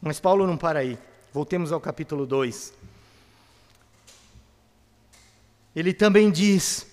[0.00, 0.98] Mas Paulo não para aí.
[1.32, 2.74] Voltemos ao capítulo 2.
[5.74, 6.86] Ele também diz: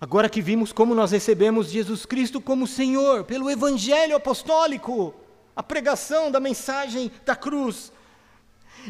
[0.00, 5.14] agora que vimos como nós recebemos Jesus Cristo como Senhor, pelo Evangelho apostólico,
[5.54, 7.92] a pregação da mensagem da cruz,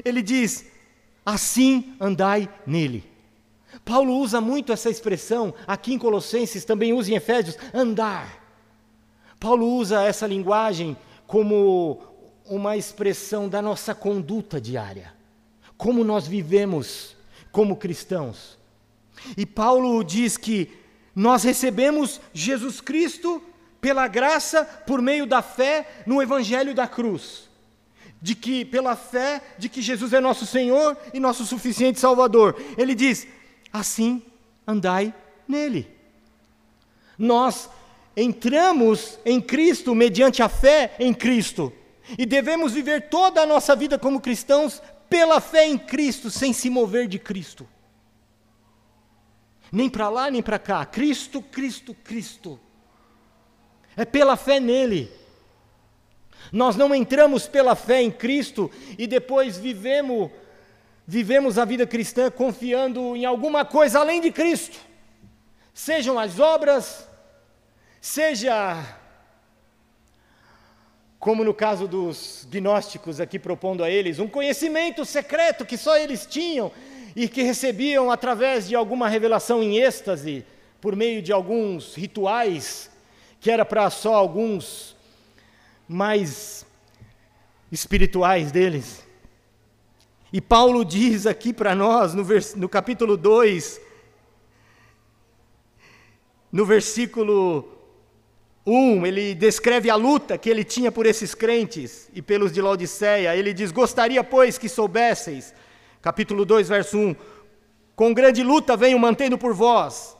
[0.05, 0.67] ele diz:
[1.25, 3.13] assim andai nele.
[3.85, 8.43] Paulo usa muito essa expressão, aqui em Colossenses, também usa em Efésios, andar.
[9.41, 10.97] Paulo usa essa linguagem
[11.27, 12.01] como
[12.47, 15.13] uma expressão da nossa conduta diária,
[15.77, 17.14] como nós vivemos
[17.55, 18.59] como cristãos.
[19.37, 20.69] E Paulo diz que
[21.15, 23.41] nós recebemos Jesus Cristo
[23.81, 27.49] pela graça por meio da fé no Evangelho da cruz
[28.21, 32.57] de que, pela fé, de que Jesus é nosso Senhor e nosso suficiente Salvador.
[32.77, 33.27] Ele diz:
[33.71, 34.23] assim
[34.67, 35.15] andai
[35.47, 35.87] nele.
[37.19, 37.69] Nós
[38.17, 41.71] entramos em Cristo mediante a fé em Cristo
[42.19, 46.69] e devemos viver toda a nossa vida como cristãos pela fé em Cristo, sem se
[46.69, 47.69] mover de Cristo.
[49.71, 50.85] Nem para lá nem para cá.
[50.87, 52.61] Cristo, Cristo, Cristo.
[53.97, 55.11] É pela fé nele.
[56.53, 60.31] Nós não entramos pela fé em Cristo e depois vivemos
[61.07, 64.79] vivemos a vida cristã confiando em alguma coisa além de Cristo.
[65.75, 67.07] Sejam as obras,
[68.01, 69.04] seja
[71.25, 76.27] como no caso dos gnósticos aqui propondo a eles, um conhecimento secreto que só eles
[76.27, 76.71] tinham
[77.17, 80.45] e que recebiam através de alguma revelação em êxtase,
[80.83, 82.91] por meio de alguns rituais,
[83.41, 84.95] que era para só alguns
[85.89, 86.67] mais
[87.73, 89.03] espirituais deles.
[90.31, 92.23] E Paulo diz aqui para nós, no,
[92.57, 93.81] no capítulo 2,
[96.53, 97.74] no versículo
[98.67, 103.37] 1, ele descreve a luta que ele tinha por esses crentes e pelos de Laodiceia.
[103.37, 105.55] Ele diz: Gostaria, pois, que soubesseis,
[106.01, 107.17] capítulo 2, verso 1,
[107.95, 110.17] com grande luta venho mantendo por vós,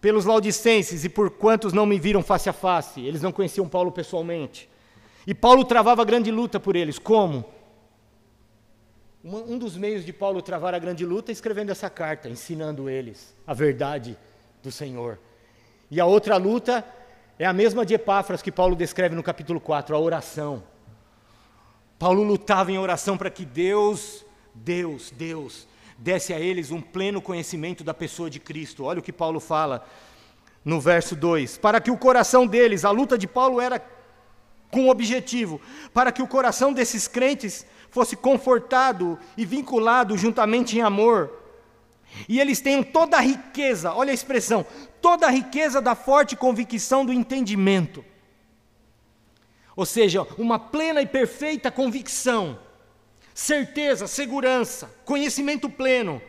[0.00, 3.00] pelos laudicenses e por quantos não me viram face a face.
[3.00, 4.68] Eles não conheciam Paulo pessoalmente.
[5.24, 6.98] E Paulo travava grande luta por eles.
[6.98, 7.44] Como?
[9.24, 13.34] Um dos meios de Paulo travar a grande luta é escrevendo essa carta, ensinando eles
[13.44, 14.16] a verdade
[14.62, 15.18] do Senhor.
[15.90, 16.84] E a outra luta
[17.38, 20.62] é a mesma de Epáfras que Paulo descreve no capítulo 4, a oração.
[21.98, 24.24] Paulo lutava em oração para que Deus,
[24.54, 25.68] Deus, Deus,
[25.98, 28.84] desse a eles um pleno conhecimento da pessoa de Cristo.
[28.84, 29.86] Olha o que Paulo fala
[30.64, 33.84] no verso 2: para que o coração deles, a luta de Paulo era
[34.70, 35.60] com um objetivo,
[35.92, 41.46] para que o coração desses crentes fosse confortado e vinculado juntamente em amor
[42.28, 44.64] e eles tenham toda a riqueza, olha a expressão,
[45.06, 48.04] toda a riqueza da forte convicção do entendimento.
[49.76, 52.58] Ou seja, uma plena e perfeita convicção,
[53.32, 56.20] certeza, segurança, conhecimento pleno.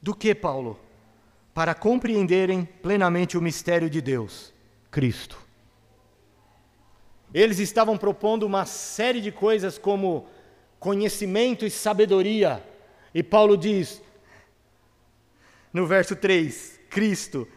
[0.00, 0.80] Do que, Paulo?
[1.52, 4.50] Para compreenderem plenamente o mistério de Deus,
[4.90, 5.38] Cristo.
[7.34, 10.26] Eles estavam propondo uma série de coisas como
[10.80, 12.66] conhecimento e sabedoria
[13.12, 14.00] e Paulo diz,
[15.70, 17.48] no verso 3, Cristo,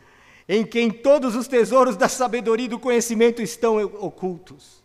[0.49, 4.83] em quem todos os tesouros da sabedoria e do conhecimento estão ocultos.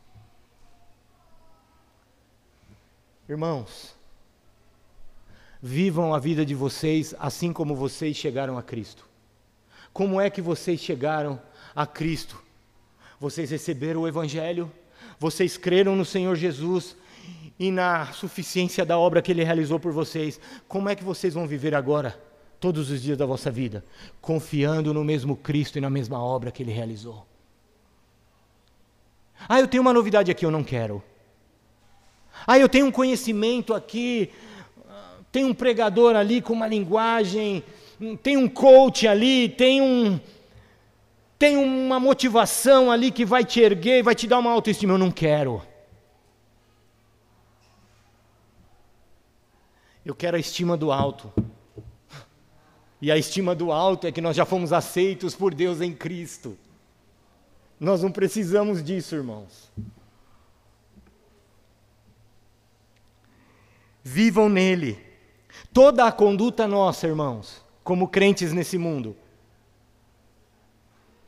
[3.26, 3.96] Irmãos,
[5.62, 9.08] vivam a vida de vocês assim como vocês chegaram a Cristo.
[9.90, 11.40] Como é que vocês chegaram
[11.74, 12.42] a Cristo?
[13.18, 14.70] Vocês receberam o Evangelho,
[15.18, 16.94] vocês creram no Senhor Jesus,
[17.58, 20.38] e na suficiência da obra que Ele realizou por vocês,
[20.68, 22.20] como é que vocês vão viver agora,
[22.62, 23.84] todos os dias da vossa vida?
[24.20, 27.26] Confiando no mesmo Cristo e na mesma obra que Ele realizou.
[29.48, 31.02] Ah, eu tenho uma novidade aqui, eu não quero.
[32.46, 34.30] Ah, eu tenho um conhecimento aqui,
[35.32, 37.64] tem um pregador ali com uma linguagem,
[38.22, 40.20] tem um coach ali, tem um
[41.36, 44.92] tem uma motivação ali que vai te erguer, vai te dar uma autoestima.
[44.94, 45.60] Eu não quero.
[50.06, 51.32] Eu quero a estima do alto.
[53.02, 56.56] E a estima do alto é que nós já fomos aceitos por Deus em Cristo.
[57.80, 59.72] Nós não precisamos disso, irmãos.
[64.04, 65.04] Vivam nele.
[65.72, 69.16] Toda a conduta nossa, irmãos, como crentes nesse mundo,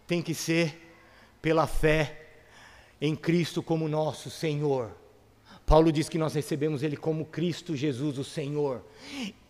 [0.07, 0.95] tem que ser
[1.43, 2.21] pela fé
[3.01, 4.93] em Cristo como nosso Senhor.
[5.67, 8.81] Paulo diz que nós recebemos Ele como Cristo Jesus, o Senhor.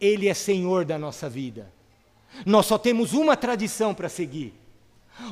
[0.00, 1.73] Ele é Senhor da nossa vida.
[2.44, 4.54] Nós só temos uma tradição para seguir: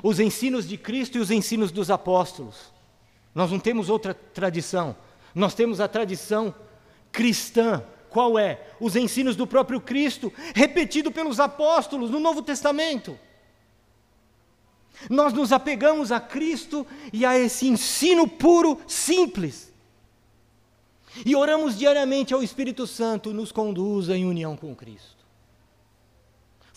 [0.03, 2.73] os ensinos de Cristo e os ensinos dos apóstolos.
[3.35, 4.95] Nós não temos outra tradição.
[5.35, 6.55] Nós temos a tradição
[7.11, 7.83] cristã.
[8.11, 8.61] Qual é?
[8.79, 13.19] Os ensinos do próprio Cristo, repetido pelos apóstolos no Novo Testamento.
[15.09, 19.73] Nós nos apegamos a Cristo e a esse ensino puro, simples.
[21.25, 25.12] E oramos diariamente ao Espírito Santo, nos conduza em união com Cristo.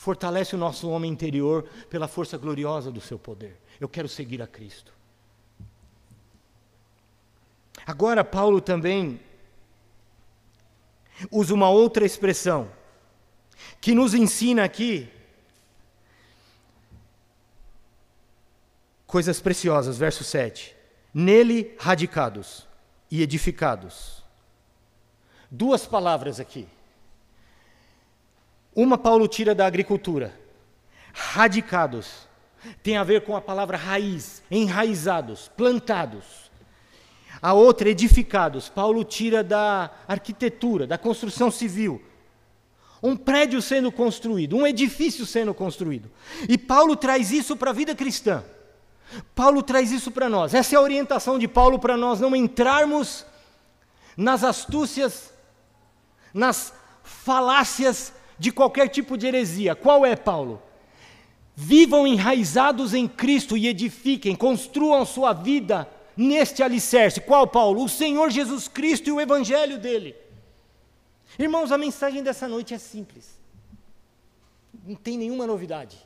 [0.05, 3.59] Fortalece o nosso homem interior pela força gloriosa do seu poder.
[3.79, 4.93] Eu quero seguir a Cristo.
[7.87, 9.19] Agora, Paulo também
[11.31, 12.69] usa uma outra expressão
[13.81, 15.09] que nos ensina aqui
[19.07, 20.75] coisas preciosas, verso 7.
[21.11, 22.67] Nele radicados
[23.09, 24.23] e edificados
[25.49, 26.67] Duas palavras aqui.
[28.75, 30.37] Uma Paulo tira da agricultura.
[31.13, 32.27] Radicados.
[32.83, 36.51] Tem a ver com a palavra raiz, enraizados, plantados.
[37.41, 38.67] A outra, edificados.
[38.67, 42.01] Paulo tira da arquitetura, da construção civil.
[43.01, 46.11] Um prédio sendo construído, um edifício sendo construído.
[46.49, 48.43] E Paulo traz isso para a vida cristã.
[49.35, 50.53] Paulo traz isso para nós.
[50.53, 53.25] Essa é a orientação de Paulo para nós não entrarmos
[54.17, 55.31] nas astúcias,
[56.33, 56.73] nas
[57.03, 59.75] falácias de qualquer tipo de heresia.
[59.75, 60.61] Qual é, Paulo?
[61.55, 67.21] Vivam enraizados em Cristo e edifiquem, construam sua vida neste alicerce.
[67.21, 67.83] Qual, Paulo?
[67.83, 70.15] O Senhor Jesus Cristo e o Evangelho dele.
[71.39, 73.39] Irmãos, a mensagem dessa noite é simples.
[74.85, 75.97] Não tem nenhuma novidade.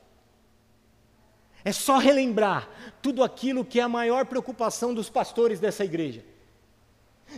[1.64, 2.70] É só relembrar
[3.02, 6.24] tudo aquilo que é a maior preocupação dos pastores dessa igreja.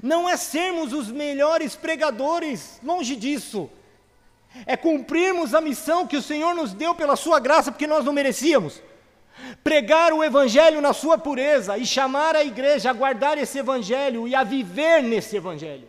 [0.02, 3.70] Não é sermos os melhores pregadores, longe disso.
[4.66, 8.14] É cumprirmos a missão que o Senhor nos deu pela Sua graça, porque nós não
[8.14, 8.82] merecíamos.
[9.64, 14.36] Pregar o Evangelho na sua pureza e chamar a igreja a guardar esse Evangelho e
[14.36, 15.88] a viver nesse Evangelho.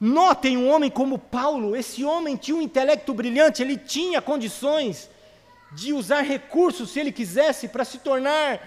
[0.00, 5.10] Notem um homem como Paulo, esse homem tinha um intelecto brilhante, ele tinha condições
[5.72, 8.60] de usar recursos, se ele quisesse, para se tornar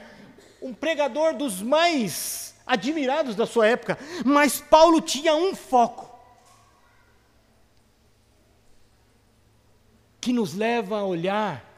[0.61, 3.97] um pregador dos mais admirados da sua época.
[4.23, 6.12] Mas Paulo tinha um foco:
[10.23, 11.69] que nos leva a olhar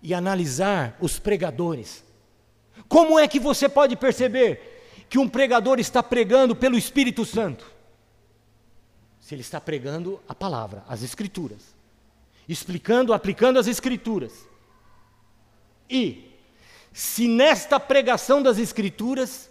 [0.00, 2.04] e analisar os pregadores.
[2.88, 7.66] Como é que você pode perceber que um pregador está pregando pelo Espírito Santo?
[9.20, 11.74] Se ele está pregando a palavra, as Escrituras
[12.48, 14.32] explicando, aplicando as Escrituras.
[15.88, 16.30] E,
[16.92, 19.50] se nesta pregação das Escrituras,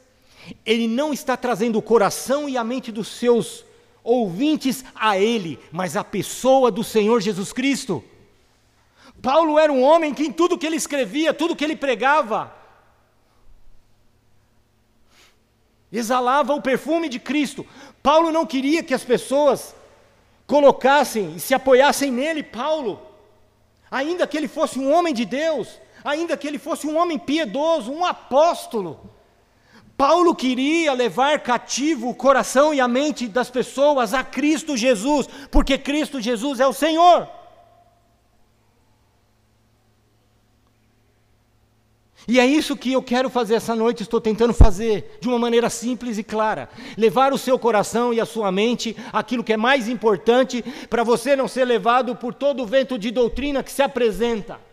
[0.66, 3.66] ele não está trazendo o coração e a mente dos seus
[4.04, 8.04] ouvintes a ele, mas a pessoa do Senhor Jesus Cristo.
[9.22, 12.54] Paulo era um homem que em tudo que ele escrevia, tudo que ele pregava,
[15.92, 17.66] exalava o perfume de Cristo.
[18.02, 19.76] Paulo não queria que as pessoas
[20.48, 23.02] colocassem e se apoiassem nele, Paulo,
[23.92, 27.92] ainda que ele fosse um homem de Deus, ainda que ele fosse um homem piedoso,
[27.92, 29.00] um apóstolo.
[30.00, 35.78] Paulo queria levar cativo o coração e a mente das pessoas a Cristo Jesus, porque
[35.78, 37.28] Cristo Jesus é o Senhor.
[42.26, 45.70] E é isso que eu quero fazer essa noite, estou tentando fazer de uma maneira
[45.70, 46.70] simples e clara.
[46.96, 51.36] Levar o seu coração e a sua mente aquilo que é mais importante para você
[51.36, 54.69] não ser levado por todo o vento de doutrina que se apresenta.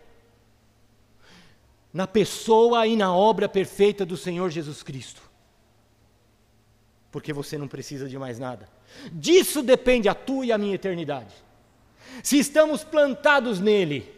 [1.96, 5.22] Na pessoa e na obra perfeita do Senhor Jesus Cristo.
[7.10, 8.68] Porque você não precisa de mais nada.
[9.10, 11.34] Disso depende a tua e a minha eternidade.
[12.22, 14.14] Se estamos plantados nele,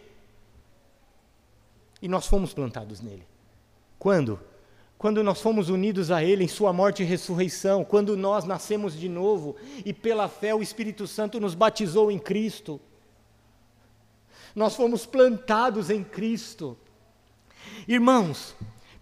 [2.03, 3.25] e nós fomos plantados nele.
[3.97, 4.41] Quando?
[4.99, 9.09] Quando nós fomos unidos a Ele em Sua morte e ressurreição, quando nós nascemos de
[9.09, 9.55] novo
[9.85, 12.81] e pela fé o Espírito Santo nos batizou em Cristo.
[14.53, 16.77] Nós fomos plantados em Cristo.
[17.87, 18.55] Irmãos,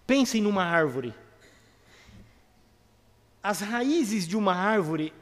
[0.07, 1.14] pensem numa árvore.
[3.43, 5.12] As raízes de uma árvore,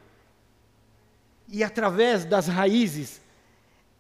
[1.49, 3.21] e através das raízes,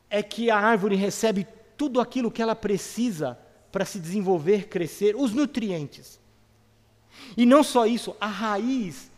[0.08, 3.38] é que a árvore recebe tudo aquilo que ela precisa
[3.70, 6.20] para se desenvolver, crescer, os nutrientes.
[7.36, 9.10] E não só isso, a raiz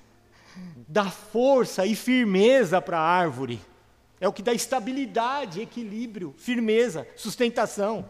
[0.88, 3.60] dá força e firmeza para a árvore.
[4.20, 8.08] É o que dá estabilidade, equilíbrio, firmeza, sustentação.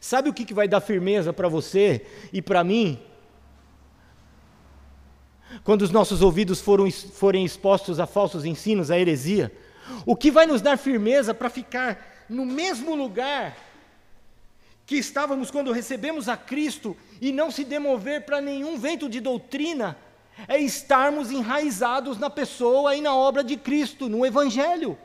[0.00, 2.98] Sabe o que, que vai dar firmeza para você e para mim?
[5.62, 9.52] Quando os nossos ouvidos foram, forem expostos a falsos ensinos, a heresia,
[10.04, 13.56] o que vai nos dar firmeza para ficar no mesmo lugar
[14.86, 19.96] que estávamos quando recebemos a Cristo e não se demover para nenhum vento de doutrina,
[20.48, 24.98] é estarmos enraizados na pessoa e na obra de Cristo, no Evangelho.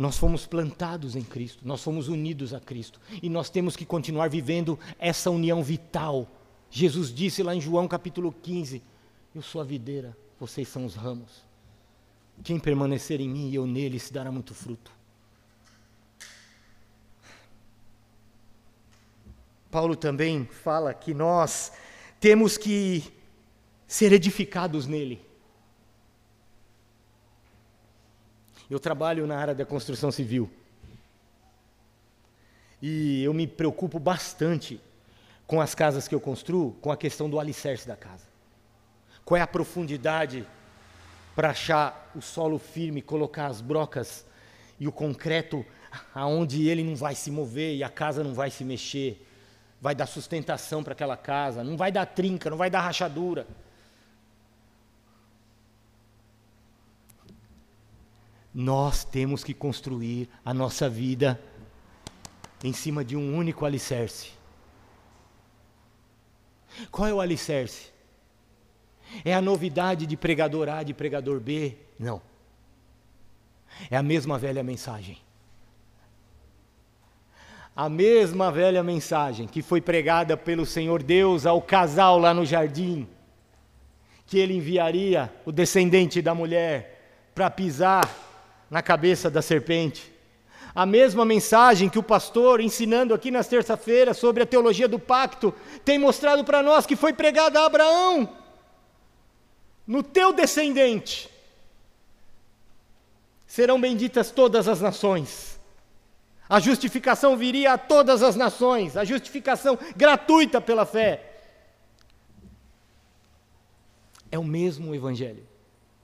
[0.00, 4.30] Nós fomos plantados em Cristo, nós fomos unidos a Cristo e nós temos que continuar
[4.30, 6.26] vivendo essa união vital.
[6.70, 8.82] Jesus disse lá em João capítulo 15:
[9.34, 11.44] Eu sou a videira, vocês são os ramos.
[12.42, 14.90] Quem permanecer em mim e eu nele se dará muito fruto.
[19.70, 21.72] Paulo também fala que nós
[22.18, 23.04] temos que
[23.86, 25.29] ser edificados nele.
[28.70, 30.48] Eu trabalho na área da construção civil.
[32.80, 34.80] E eu me preocupo bastante
[35.46, 38.24] com as casas que eu construo, com a questão do alicerce da casa.
[39.24, 40.46] Qual é a profundidade
[41.34, 44.24] para achar o solo firme, colocar as brocas
[44.78, 45.66] e o concreto
[46.14, 49.26] aonde ele não vai se mover e a casa não vai se mexer
[49.80, 53.46] vai dar sustentação para aquela casa, não vai dar trinca, não vai dar rachadura.
[58.54, 61.40] Nós temos que construir a nossa vida
[62.62, 64.30] em cima de um único alicerce.
[66.90, 67.90] Qual é o alicerce?
[69.24, 71.76] É a novidade de pregador A, de pregador B?
[71.98, 72.20] Não.
[73.90, 75.18] É a mesma velha mensagem.
[77.74, 83.08] A mesma velha mensagem que foi pregada pelo Senhor Deus ao casal lá no jardim,
[84.26, 88.29] que ele enviaria o descendente da mulher para pisar
[88.70, 90.12] na cabeça da serpente.
[90.72, 95.52] A mesma mensagem que o pastor, ensinando aqui nas terça-feiras sobre a teologia do pacto,
[95.84, 98.36] tem mostrado para nós que foi pregada a Abraão,
[99.86, 101.28] no teu descendente
[103.50, 105.58] serão benditas todas as nações.
[106.48, 111.40] A justificação viria a todas as nações, a justificação gratuita pela fé.
[114.30, 115.44] É o mesmo Evangelho,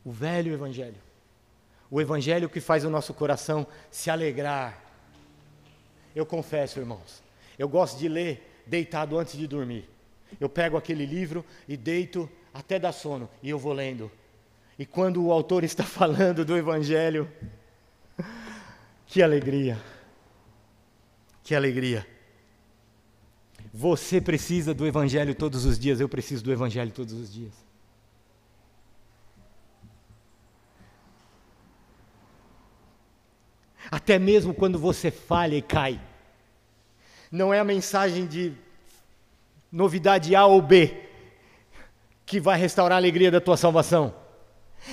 [0.04, 1.05] o velho Evangelho.
[1.90, 4.82] O Evangelho que faz o nosso coração se alegrar.
[6.14, 7.22] Eu confesso, irmãos,
[7.58, 9.88] eu gosto de ler deitado antes de dormir.
[10.40, 14.10] Eu pego aquele livro e deito até dar sono e eu vou lendo.
[14.78, 17.30] E quando o autor está falando do Evangelho,
[19.06, 19.78] que alegria,
[21.42, 22.06] que alegria.
[23.72, 27.65] Você precisa do Evangelho todos os dias, eu preciso do Evangelho todos os dias.
[33.90, 36.00] Até mesmo quando você falha e cai,
[37.30, 38.52] não é a mensagem de
[39.70, 41.06] novidade A ou B
[42.24, 44.14] que vai restaurar a alegria da tua salvação.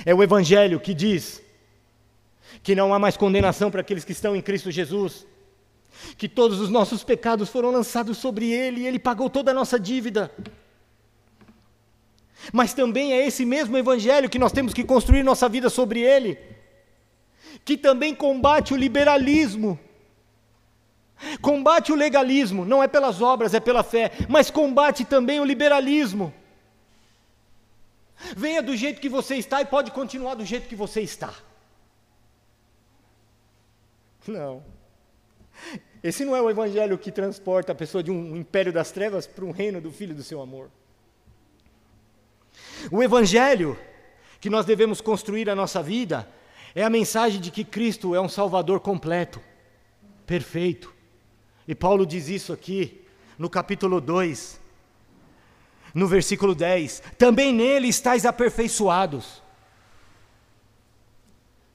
[0.06, 1.42] É o Evangelho que diz
[2.62, 5.26] que não há mais condenação para aqueles que estão em Cristo Jesus,
[6.16, 9.78] que todos os nossos pecados foram lançados sobre Ele e Ele pagou toda a nossa
[9.78, 10.30] dívida.
[12.52, 16.38] Mas também é esse mesmo Evangelho que nós temos que construir nossa vida sobre Ele,
[17.64, 19.78] que também combate o liberalismo,
[21.40, 26.32] combate o legalismo, não é pelas obras, é pela fé, mas combate também o liberalismo.
[28.36, 31.34] Venha do jeito que você está e pode continuar do jeito que você está.
[34.26, 34.62] Não.
[36.02, 39.44] Esse não é o evangelho que transporta a pessoa de um império das trevas para
[39.44, 40.70] um reino do filho do seu amor.
[42.90, 43.78] O evangelho
[44.40, 46.28] que nós devemos construir a nossa vida
[46.74, 49.40] é a mensagem de que Cristo é um salvador completo,
[50.26, 50.92] perfeito.
[51.66, 53.02] E Paulo diz isso aqui
[53.38, 54.60] no capítulo 2,
[55.94, 59.42] no versículo 10: também nele estáis aperfeiçoados.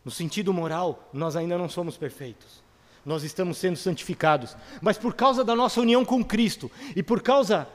[0.04, 2.64] No sentido moral, nós ainda não somos perfeitos.
[3.06, 4.56] Nós estamos sendo santificados.
[4.82, 7.68] Mas por causa da nossa união com Cristo e por causa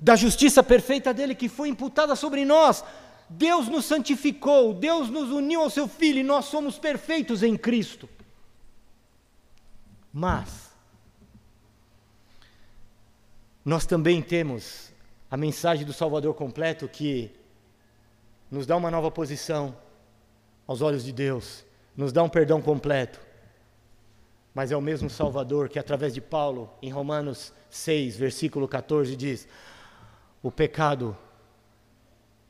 [0.00, 2.84] da justiça perfeita dele que foi imputada sobre nós,
[3.28, 8.08] Deus nos santificou, Deus nos uniu ao seu Filho e nós somos perfeitos em Cristo.
[10.12, 10.70] Mas,
[13.64, 14.90] nós também temos
[15.30, 17.30] a mensagem do Salvador completo que
[18.50, 19.76] nos dá uma nova posição
[20.66, 21.64] aos olhos de Deus,
[21.94, 23.20] nos dá um perdão completo.
[24.54, 29.46] Mas é o mesmo Salvador que, através de Paulo, em Romanos 6, versículo 14, diz:
[30.42, 31.16] O pecado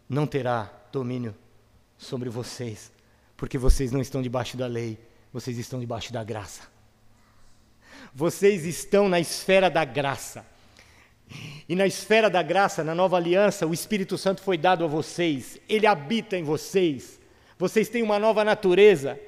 [0.09, 1.35] não terá domínio
[1.97, 2.93] sobre vocês,
[3.37, 4.99] porque vocês não estão debaixo da lei,
[5.33, 6.63] vocês estão debaixo da graça.
[8.15, 10.47] Vocês estão na esfera da graça.
[11.69, 15.61] E na esfera da graça, na nova aliança, o Espírito Santo foi dado a vocês,
[15.69, 17.21] ele habita em vocês,
[17.59, 19.21] vocês têm uma nova natureza.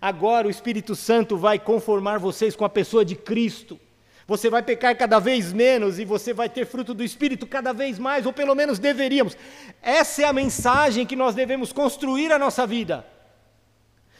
[0.00, 3.78] Agora o Espírito Santo vai conformar vocês com a pessoa de Cristo.
[4.26, 7.98] Você vai pecar cada vez menos e você vai ter fruto do Espírito cada vez
[7.98, 9.36] mais, ou pelo menos deveríamos.
[9.80, 13.06] Essa é a mensagem que nós devemos construir a nossa vida.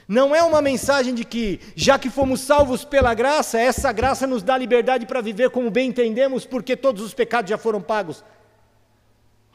[0.07, 4.45] Não é uma mensagem de que, já que fomos salvos pela graça, essa graça nos
[4.45, 8.23] dá liberdade para viver como bem entendemos, porque todos os pecados já foram pagos.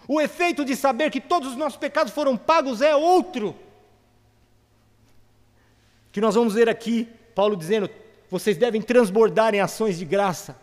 [0.06, 3.56] O efeito de saber que todos os nossos pecados foram pagos é outro.
[6.12, 7.89] Que nós vamos ver aqui, Paulo dizendo:
[8.32, 10.55] vocês devem transbordar em ações de graça.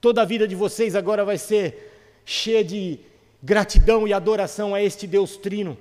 [0.00, 3.00] Toda a vida de vocês agora vai ser cheia de
[3.42, 5.76] gratidão e adoração a este Deus Trino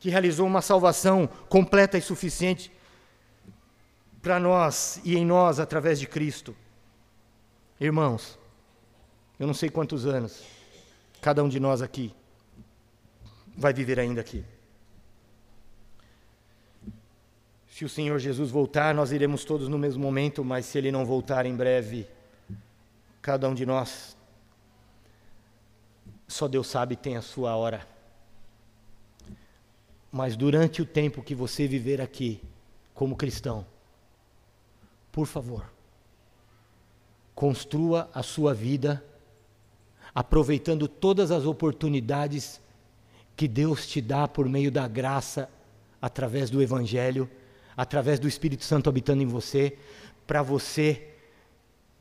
[0.00, 2.72] que realizou uma salvação completa e suficiente
[4.22, 6.56] para nós e em nós através de Cristo.
[7.78, 8.38] Irmãos,
[9.38, 10.42] eu não sei quantos anos
[11.20, 12.14] cada um de nós aqui
[13.56, 14.44] vai viver ainda aqui.
[17.74, 21.04] Se o Senhor Jesus voltar, nós iremos todos no mesmo momento, mas se ele não
[21.04, 22.06] voltar em breve,
[23.20, 24.16] cada um de nós,
[26.28, 27.84] só Deus sabe tem a sua hora.
[30.12, 32.40] Mas durante o tempo que você viver aqui,
[32.94, 33.66] como cristão,
[35.10, 35.68] por favor,
[37.34, 39.04] construa a sua vida
[40.14, 42.60] aproveitando todas as oportunidades
[43.34, 45.50] que Deus te dá por meio da graça,
[46.00, 47.28] através do Evangelho,
[47.76, 49.76] através do Espírito Santo habitando em você,
[50.26, 51.10] para você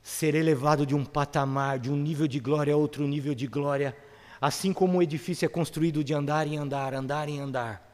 [0.01, 3.95] ser elevado de um patamar, de um nível de glória a outro nível de glória,
[4.39, 7.89] assim como o edifício é construído de andar em andar, andar em andar.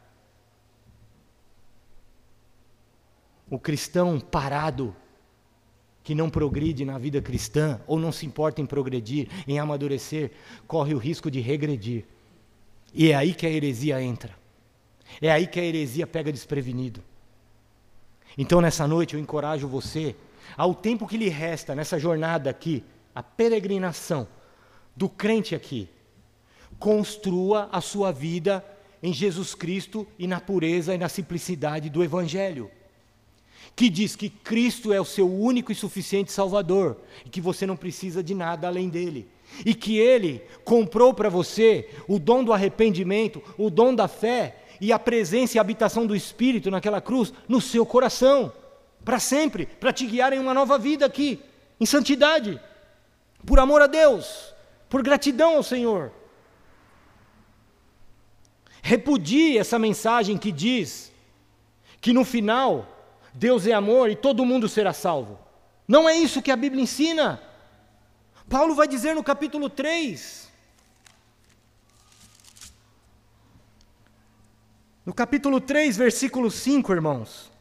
[3.50, 4.96] O cristão parado,
[6.04, 10.32] que não progride na vida cristã, ou não se importa em progredir, em amadurecer,
[10.68, 12.06] corre o risco de regredir.
[12.94, 14.34] E é aí que a heresia entra.
[15.22, 17.04] É aí que a heresia pega desprevenido.
[18.42, 20.16] Então, nessa noite, eu encorajo você,
[20.56, 24.26] ao tempo que lhe resta nessa jornada aqui, a peregrinação
[24.96, 25.90] do crente aqui,
[26.80, 28.64] construa a sua vida
[29.04, 32.72] em Jesus Cristo e na pureza e na simplicidade do Evangelho
[33.76, 37.78] que diz que Cristo é o seu único e suficiente Salvador e que você não
[37.78, 39.26] precisa de nada além dele.
[39.66, 44.92] E que ele comprou para você o dom do arrependimento, o dom da fé e
[44.94, 48.52] a presença e a habitação do Espírito naquela cruz no seu coração,
[49.04, 51.42] para sempre, para te guiar em uma nova vida aqui,
[51.80, 52.60] em santidade,
[53.46, 54.54] por amor a Deus,
[54.90, 56.12] por gratidão ao Senhor.
[58.82, 61.12] Repudie essa mensagem que diz
[62.02, 62.88] que no final
[63.34, 65.40] Deus é amor e todo mundo será salvo.
[65.88, 67.42] Não é isso que a Bíblia ensina.
[68.50, 70.49] Paulo vai dizer no capítulo 3.
[75.10, 77.52] No capítulo 3, versículo 5, irmãos.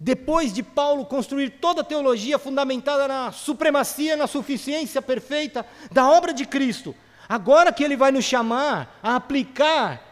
[0.00, 6.32] Depois de Paulo construir toda a teologia fundamentada na supremacia, na suficiência perfeita da obra
[6.32, 6.94] de Cristo,
[7.28, 10.02] agora que ele vai nos chamar a aplicar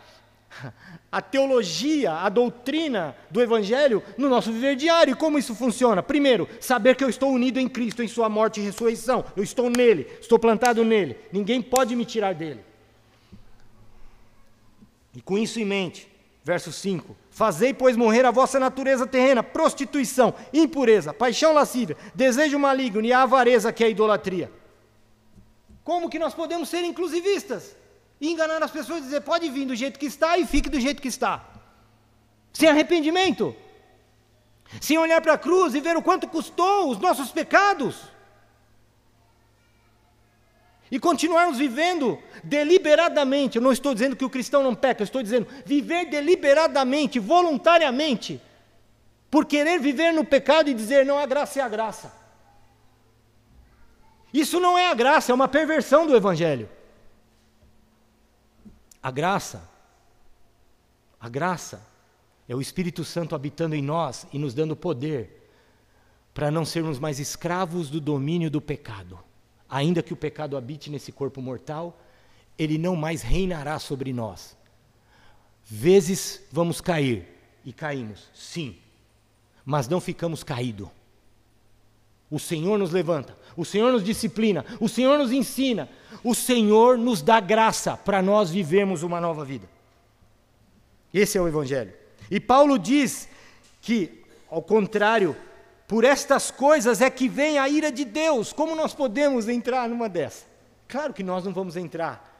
[1.10, 5.12] a teologia, a doutrina do Evangelho no nosso viver diário.
[5.12, 6.02] E como isso funciona?
[6.02, 9.24] Primeiro, saber que eu estou unido em Cristo, em Sua morte e ressurreição.
[9.34, 11.16] Eu estou nele, estou plantado nele.
[11.32, 12.67] Ninguém pode me tirar dele.
[15.18, 16.08] E com isso em mente,
[16.44, 23.04] verso 5: Fazei, pois, morrer a vossa natureza terrena, prostituição, impureza, paixão lascívia, desejo maligno
[23.04, 24.48] e a avareza que é a idolatria.
[25.82, 27.76] Como que nós podemos ser inclusivistas?
[28.20, 30.80] e enganar as pessoas e dizer: pode vir do jeito que está e fique do
[30.80, 31.44] jeito que está.
[32.52, 33.54] Sem arrependimento.
[34.80, 37.96] Sem olhar para a cruz e ver o quanto custou os nossos pecados.
[40.90, 43.56] E continuarmos vivendo deliberadamente.
[43.56, 48.40] Eu não estou dizendo que o cristão não peca, eu estou dizendo viver deliberadamente, voluntariamente,
[49.30, 52.12] por querer viver no pecado e dizer não, a graça é a graça.
[54.32, 56.68] Isso não é a graça, é uma perversão do Evangelho.
[59.02, 59.68] A graça,
[61.20, 61.86] a graça
[62.48, 65.50] é o Espírito Santo habitando em nós e nos dando poder
[66.32, 69.18] para não sermos mais escravos do domínio do pecado.
[69.68, 71.98] Ainda que o pecado habite nesse corpo mortal,
[72.58, 74.56] ele não mais reinará sobre nós.
[75.64, 77.26] Vezes vamos cair
[77.64, 78.76] e caímos, sim,
[79.64, 80.88] mas não ficamos caídos.
[82.30, 85.88] O Senhor nos levanta, o Senhor nos disciplina, o Senhor nos ensina,
[86.24, 89.68] o Senhor nos dá graça para nós vivermos uma nova vida.
[91.12, 91.92] Esse é o Evangelho.
[92.30, 93.28] E Paulo diz
[93.80, 95.36] que, ao contrário,
[95.88, 98.52] por estas coisas é que vem a ira de Deus.
[98.52, 100.44] Como nós podemos entrar numa dessa?
[100.86, 102.38] Claro que nós não vamos entrar.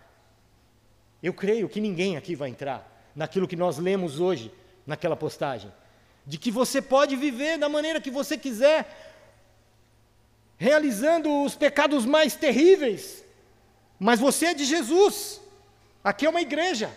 [1.23, 4.53] Eu creio que ninguém aqui vai entrar naquilo que nós lemos hoje,
[4.87, 5.73] naquela postagem.
[6.27, 9.17] De que você pode viver da maneira que você quiser,
[10.59, 13.25] realizando os pecados mais terríveis,
[13.99, 15.41] mas você é de Jesus.
[16.05, 16.91] Aqui é uma igreja.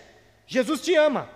[0.45, 1.29] Jesus te ama.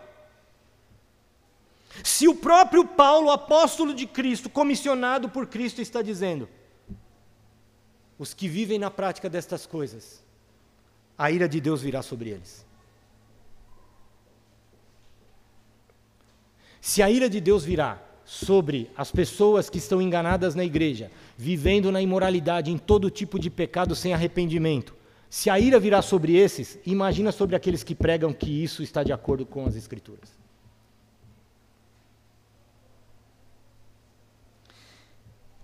[2.03, 6.49] Se o próprio Paulo, apóstolo de Cristo, comissionado por Cristo, está dizendo:
[8.17, 10.23] os que vivem na prática destas coisas,
[11.17, 12.65] a ira de Deus virá sobre eles.
[16.81, 21.91] Se a ira de Deus virá sobre as pessoas que estão enganadas na igreja, vivendo
[21.91, 24.95] na imoralidade, em todo tipo de pecado sem arrependimento.
[25.29, 29.11] Se a ira virá sobre esses, imagina sobre aqueles que pregam que isso está de
[29.11, 30.44] acordo com as Escrituras.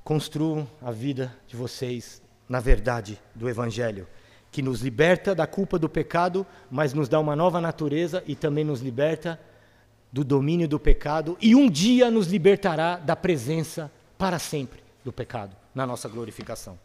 [0.04, 4.06] Construam a vida de vocês na verdade do Evangelho,
[4.52, 8.66] que nos liberta da culpa do pecado, mas nos dá uma nova natureza e também
[8.66, 9.40] nos liberta
[10.12, 15.56] do domínio do pecado e um dia nos libertará da presença para sempre do pecado
[15.74, 16.78] na nossa glorificação.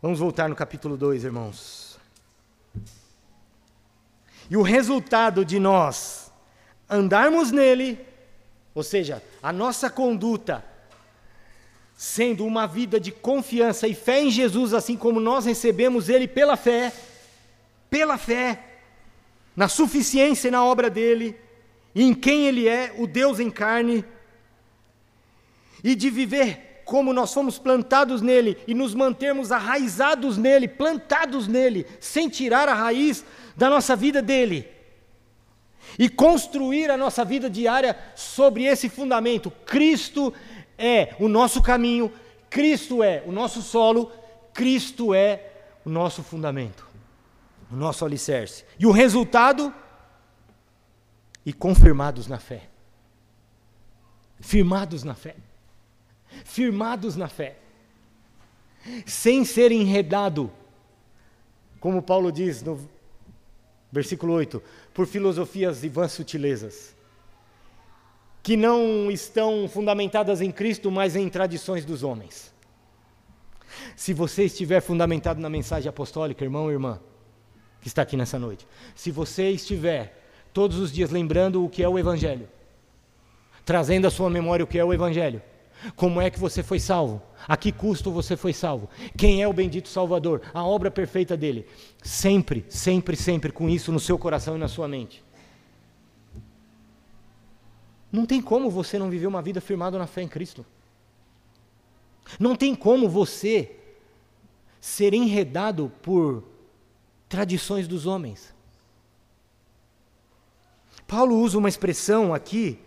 [0.00, 1.98] Vamos voltar no capítulo 2, irmãos.
[4.48, 6.30] E o resultado de nós
[6.88, 7.98] andarmos nele,
[8.74, 10.64] Ou seja, a nossa conduta
[12.02, 16.56] sendo uma vida de confiança e fé em Jesus, assim como nós recebemos Ele pela
[16.56, 16.92] fé,
[17.88, 18.58] pela fé,
[19.54, 21.36] na suficiência na obra dele,
[21.94, 24.04] e em quem Ele é, o Deus em carne,
[25.84, 31.86] e de viver como nós fomos plantados nele e nos mantermos arraizados nele, plantados nele,
[32.00, 33.24] sem tirar a raiz
[33.56, 34.68] da nossa vida dele.
[35.96, 39.52] E construir a nossa vida diária sobre esse fundamento.
[39.64, 40.32] Cristo
[40.82, 42.12] é o nosso caminho,
[42.50, 44.10] Cristo é o nosso solo,
[44.52, 45.52] Cristo é
[45.84, 46.86] o nosso fundamento,
[47.70, 48.64] o nosso alicerce.
[48.78, 49.72] E o resultado?
[51.46, 52.68] E confirmados na fé.
[54.40, 55.36] Firmados na fé.
[56.44, 57.56] Firmados na fé.
[59.06, 60.50] Sem ser enredado,
[61.78, 62.88] como Paulo diz no
[63.90, 64.60] versículo 8,
[64.92, 66.94] por filosofias e vãs sutilezas
[68.42, 72.52] que não estão fundamentadas em Cristo, mas em tradições dos homens.
[73.96, 77.00] Se você estiver fundamentado na mensagem apostólica, irmão e irmã,
[77.80, 80.18] que está aqui nessa noite, se você estiver
[80.52, 82.48] todos os dias lembrando o que é o Evangelho,
[83.64, 85.40] trazendo à sua memória o que é o Evangelho,
[85.96, 87.20] como é que você foi salvo?
[87.46, 88.88] A que custo você foi salvo?
[89.16, 90.42] Quem é o bendito Salvador?
[90.54, 91.66] A obra perfeita dele.
[92.02, 95.24] Sempre, sempre, sempre com isso no seu coração e na sua mente.
[98.12, 100.64] Não tem como você não viver uma vida firmada na fé em Cristo.
[102.38, 103.74] Não tem como você
[104.78, 106.44] ser enredado por
[107.28, 108.54] tradições dos homens.
[111.06, 112.78] Paulo usa uma expressão aqui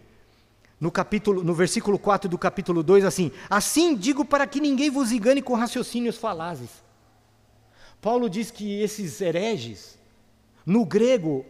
[0.80, 5.12] no capítulo, no versículo 4 do capítulo 2 assim: "Assim digo para que ninguém vos
[5.12, 6.84] engane com raciocínios falazes".
[8.02, 9.98] Paulo diz que esses hereges
[10.66, 11.46] no grego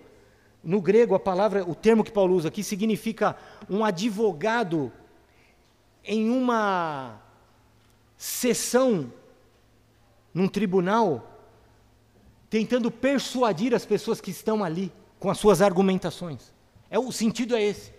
[0.66, 3.38] no grego, a palavra, o termo que Paulo usa aqui significa
[3.70, 4.92] um advogado
[6.04, 7.22] em uma
[8.18, 9.14] sessão
[10.34, 11.40] num tribunal,
[12.50, 16.52] tentando persuadir as pessoas que estão ali com as suas argumentações.
[16.90, 17.94] É o sentido é esse.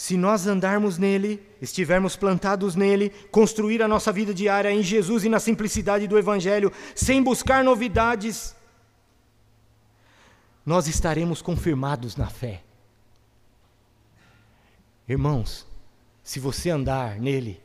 [0.00, 5.28] Se nós andarmos nele, estivermos plantados nele, construir a nossa vida diária em Jesus e
[5.28, 8.56] na simplicidade do Evangelho, sem buscar novidades,
[10.64, 12.62] nós estaremos confirmados na fé.
[15.06, 15.66] Irmãos,
[16.22, 17.60] se você andar nele,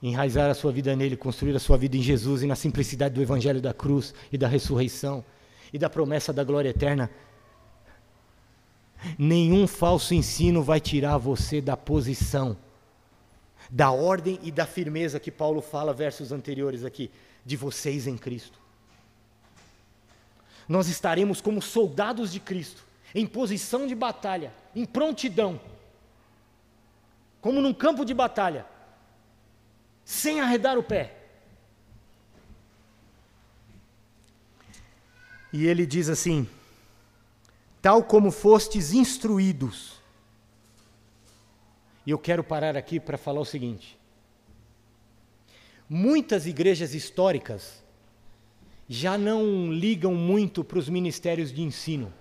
[0.00, 3.20] enraizar a sua vida nele, construir a sua vida em Jesus e na simplicidade do
[3.20, 5.24] Evangelho da cruz e da ressurreição
[5.72, 7.10] e da promessa da glória eterna,
[9.18, 12.56] Nenhum falso ensino vai tirar você da posição,
[13.70, 17.10] da ordem e da firmeza que Paulo fala, versos anteriores aqui,
[17.44, 18.58] de vocês em Cristo.
[20.68, 22.84] Nós estaremos como soldados de Cristo,
[23.14, 25.60] em posição de batalha, em prontidão,
[27.40, 28.66] como num campo de batalha,
[30.04, 31.16] sem arredar o pé.
[35.52, 36.48] E ele diz assim:
[37.82, 40.00] tal como fostes instruídos.
[42.06, 43.98] E eu quero parar aqui para falar o seguinte:
[45.88, 47.82] muitas igrejas históricas
[48.88, 52.12] já não ligam muito para os ministérios de ensino.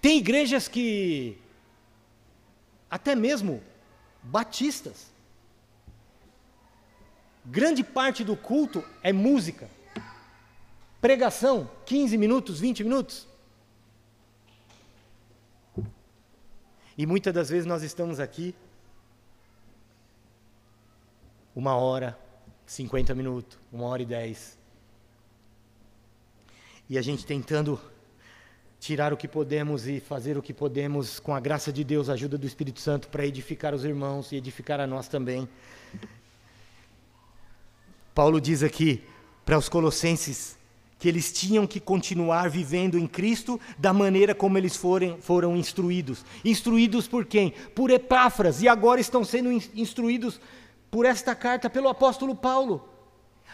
[0.00, 1.38] Tem igrejas que,
[2.88, 3.62] até mesmo
[4.22, 5.10] batistas,
[7.44, 9.68] grande parte do culto é música,
[11.00, 13.29] pregação, 15 minutos, 20 minutos.
[17.00, 18.54] E muitas das vezes nós estamos aqui
[21.56, 22.18] uma hora,
[22.66, 24.58] 50 minutos, uma hora e dez.
[26.90, 27.80] E a gente tentando
[28.78, 32.12] tirar o que podemos e fazer o que podemos com a graça de Deus, a
[32.12, 35.48] ajuda do Espírito Santo para edificar os irmãos e edificar a nós também.
[38.14, 39.02] Paulo diz aqui
[39.42, 40.54] para os colossenses
[41.00, 46.22] que eles tinham que continuar vivendo em Cristo da maneira como eles foram, foram instruídos.
[46.44, 47.52] Instruídos por quem?
[47.74, 50.38] Por Epáfras, e agora estão sendo instruídos
[50.90, 52.86] por esta carta pelo apóstolo Paulo.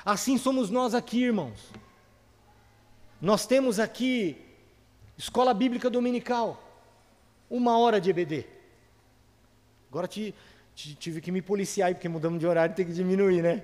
[0.04, 1.70] Assim somos nós aqui, irmãos.
[3.20, 4.36] Nós temos aqui
[5.16, 6.60] escola bíblica dominical,
[7.48, 8.44] uma hora de EBD.
[9.88, 13.62] Agora tive que me policiar, porque mudamos de horário tem que diminuir, né?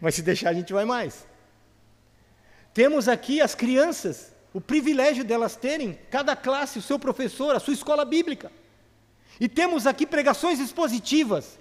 [0.00, 1.24] Mas se deixar a gente vai mais.
[2.76, 7.72] Temos aqui as crianças, o privilégio delas terem, cada classe, o seu professor, a sua
[7.72, 8.52] escola bíblica.
[9.40, 11.58] E temos aqui pregações expositivas,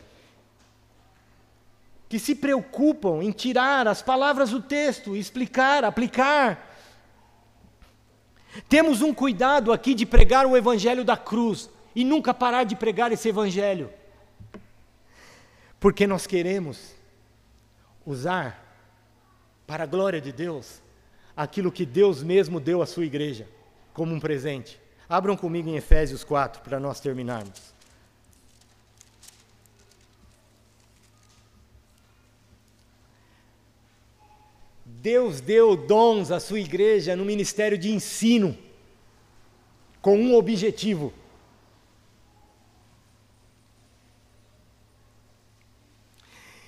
[2.09, 6.77] que se preocupam em tirar as palavras do texto, explicar, aplicar.
[8.67, 13.13] Temos um cuidado aqui de pregar o evangelho da cruz e nunca parar de pregar
[13.13, 13.89] esse evangelho.
[15.79, 16.93] Porque nós queremos
[18.05, 18.61] usar
[19.65, 20.83] para a glória de Deus
[21.35, 23.47] aquilo que Deus mesmo deu à sua igreja
[23.93, 24.79] como um presente.
[25.07, 27.75] Abram comigo em Efésios 4 para nós terminarmos.
[34.85, 38.57] Deus deu dons à sua igreja no ministério de ensino,
[40.01, 41.13] com um objetivo.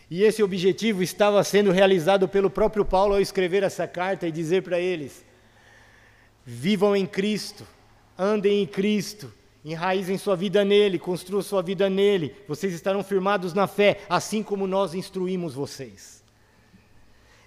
[0.09, 4.63] E esse objetivo estava sendo realizado pelo próprio Paulo ao escrever essa carta e dizer
[4.63, 5.25] para eles:
[6.45, 7.67] vivam em Cristo,
[8.17, 9.31] andem em Cristo,
[9.65, 14.65] enraizem sua vida nele, construam sua vida nele, vocês estarão firmados na fé, assim como
[14.65, 16.23] nós instruímos vocês.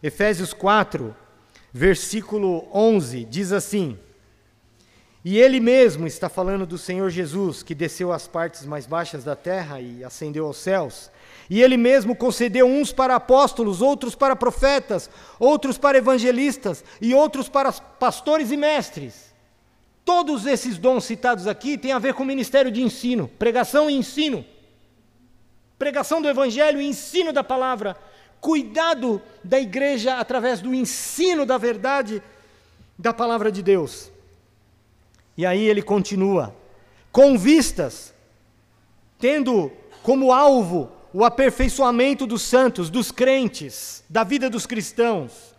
[0.02, 1.16] Efésios 4,
[1.72, 3.98] versículo 11, diz assim:
[5.24, 9.34] E ele mesmo está falando do Senhor Jesus, que desceu às partes mais baixas da
[9.34, 11.10] terra e ascendeu aos céus.
[11.50, 17.48] E ele mesmo concedeu uns para apóstolos, outros para profetas, outros para evangelistas e outros
[17.48, 19.34] para pastores e mestres.
[20.04, 23.94] Todos esses dons citados aqui têm a ver com o ministério de ensino, pregação e
[23.94, 24.44] ensino.
[25.76, 27.96] Pregação do evangelho e ensino da palavra
[28.40, 32.22] cuidado da igreja através do ensino da verdade
[32.96, 34.10] da palavra de Deus.
[35.36, 36.54] E aí ele continua:
[37.10, 38.14] com vistas,
[39.18, 39.72] tendo
[40.02, 45.54] como alvo o aperfeiçoamento dos santos, dos crentes, da vida dos cristãos,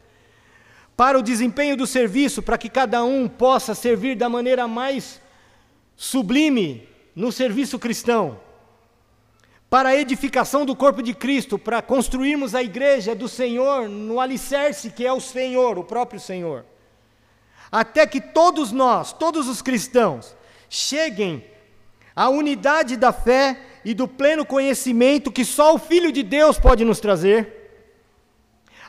[0.96, 5.22] para o desempenho do serviço, para que cada um possa servir da maneira mais
[5.96, 8.40] sublime no serviço cristão
[9.72, 14.92] para a edificação do corpo de Cristo, para construirmos a igreja do Senhor no alicerce
[14.92, 16.66] que é o Senhor, o próprio Senhor.
[17.72, 20.36] Até que todos nós, todos os cristãos,
[20.70, 21.46] cheguem
[22.14, 26.86] à unidade da fé e do pleno conhecimento que só o Filho de Deus pode
[26.86, 27.62] nos trazer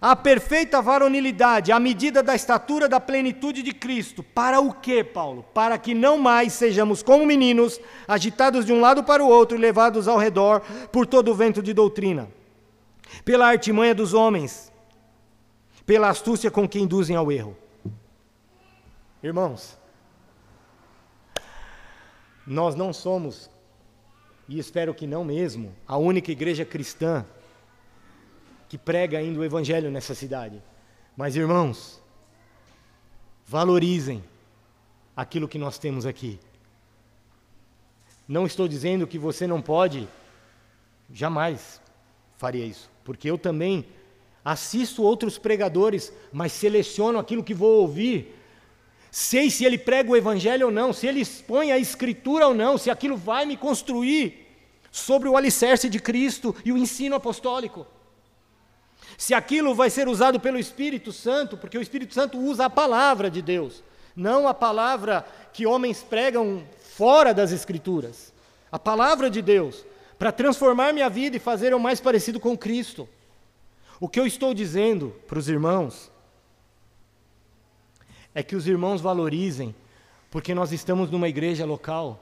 [0.03, 4.20] a perfeita varonilidade, à medida da estatura da plenitude de Cristo.
[4.20, 5.45] Para o quê, Paulo?
[5.55, 9.61] Para que não mais sejamos como meninos, agitados de um lado para o outro e
[9.61, 12.28] levados ao redor por todo o vento de doutrina,
[13.24, 14.72] pela artimanha dos homens,
[15.86, 17.57] pela astúcia com que induzem ao erro.
[19.22, 19.78] Irmãos,
[22.45, 23.49] nós não somos,
[24.49, 27.24] e espero que não mesmo, a única igreja cristã
[28.68, 30.62] que prega ainda o Evangelho nessa cidade.
[31.16, 32.01] Mas, irmãos,
[33.47, 34.24] valorizem
[35.16, 36.40] aquilo que nós temos aqui.
[38.26, 40.09] Não estou dizendo que você não pode,
[41.12, 41.80] jamais
[42.36, 43.84] faria isso, porque eu também
[44.45, 48.34] assisto outros pregadores, mas seleciono aquilo que vou ouvir.
[49.12, 52.76] Sei se ele prega o evangelho ou não, se ele expõe a escritura ou não,
[52.76, 54.48] se aquilo vai me construir
[54.90, 57.86] sobre o alicerce de Cristo e o ensino apostólico
[59.16, 63.30] se aquilo vai ser usado pelo Espírito Santo, porque o Espírito Santo usa a palavra
[63.30, 63.82] de Deus,
[64.16, 66.64] não a palavra que homens pregam
[66.96, 68.32] fora das Escrituras.
[68.70, 69.84] A palavra de Deus,
[70.18, 73.08] para transformar minha vida e fazer eu mais parecido com Cristo.
[74.00, 76.10] O que eu estou dizendo para os irmãos
[78.35, 79.74] é que os irmãos valorizem,
[80.30, 82.20] porque nós estamos numa igreja local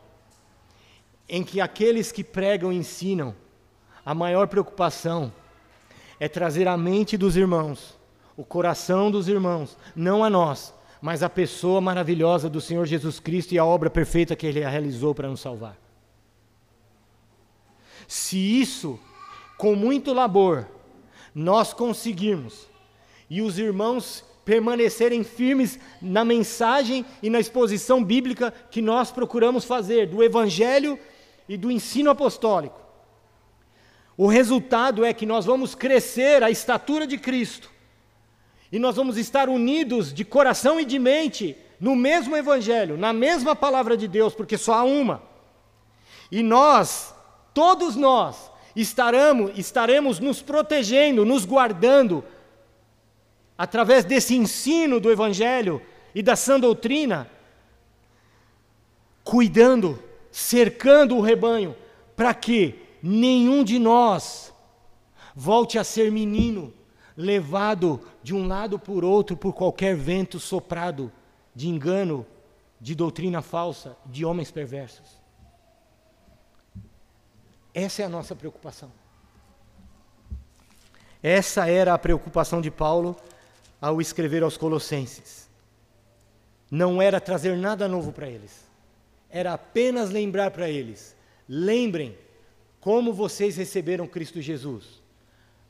[1.28, 3.34] em que aqueles que pregam e ensinam,
[4.04, 5.32] a maior preocupação
[6.18, 7.96] é trazer a mente dos irmãos,
[8.36, 13.52] o coração dos irmãos, não a nós, mas a pessoa maravilhosa do Senhor Jesus Cristo
[13.52, 15.78] e a obra perfeita que Ele realizou para nos salvar.
[18.08, 18.98] Se isso,
[19.56, 20.66] com muito labor,
[21.32, 22.66] nós conseguirmos,
[23.30, 30.08] e os irmãos permanecerem firmes na mensagem e na exposição bíblica que nós procuramos fazer,
[30.08, 30.98] do Evangelho
[31.48, 32.80] e do ensino apostólico,
[34.16, 37.70] o resultado é que nós vamos crescer a estatura de Cristo.
[38.72, 43.54] E nós vamos estar unidos de coração e de mente no mesmo Evangelho, na mesma
[43.54, 45.22] palavra de Deus, porque só há uma.
[46.28, 47.14] E nós,
[47.54, 52.24] todos nós, estaremos, estaremos nos protegendo, nos guardando,
[53.60, 55.82] através desse ensino do Evangelho
[56.14, 57.30] e da sã doutrina,
[59.22, 60.02] cuidando,
[60.32, 61.76] cercando o rebanho,
[62.16, 64.50] para que nenhum de nós
[65.36, 66.72] volte a ser menino,
[67.14, 71.12] levado de um lado por outro por qualquer vento soprado
[71.54, 72.26] de engano,
[72.80, 75.20] de doutrina falsa, de homens perversos.
[77.74, 78.90] Essa é a nossa preocupação.
[81.22, 83.14] Essa era a preocupação de Paulo
[83.80, 85.48] ao escrever aos Colossenses.
[86.70, 88.64] não era trazer nada novo para eles,
[89.28, 91.16] era apenas lembrar para eles:
[91.48, 92.16] lembrem
[92.80, 95.00] como vocês receberam Cristo Jesus.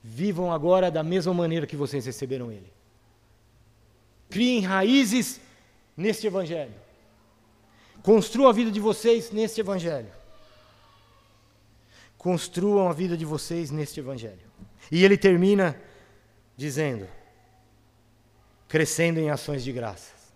[0.03, 2.73] Vivam agora da mesma maneira que vocês receberam Ele.
[4.31, 5.41] Criem raízes
[5.97, 6.73] neste Evangelho.
[8.03, 10.09] Construam a vida de vocês neste Evangelho.
[12.17, 14.41] Construam a vida de vocês neste Evangelho.
[14.91, 15.79] E ele termina
[16.57, 17.07] dizendo:
[18.71, 20.33] crescendo em ações de graças.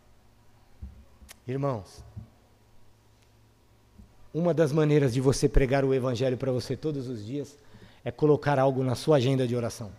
[1.47, 2.03] Irmãos,
[4.35, 7.57] uma das maneiras de você pregar o Evangelho para você todos os dias
[8.05, 9.93] é colocar algo na sua agenda de oração.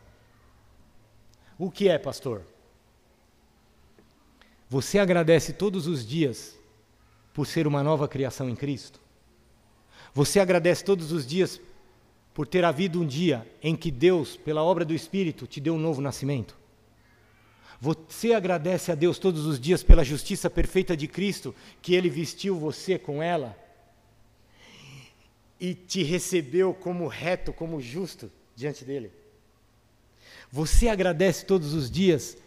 [1.58, 2.42] O que é, pastor?
[4.70, 6.60] Você agradece todos os dias
[7.34, 9.00] por ser uma nova criação em Cristo?
[10.14, 11.62] Você agradece todos os dias
[12.34, 15.80] por ter havido um dia em que Deus, pela obra do Espírito, te deu um
[15.80, 16.65] novo nascimento?
[17.80, 22.58] Você agradece a Deus todos os dias pela justiça perfeita de Cristo, que Ele vestiu
[22.58, 23.58] você com ela
[25.60, 29.12] e te recebeu como reto, como justo diante dele?
[30.52, 32.38] Você agradece todos os dias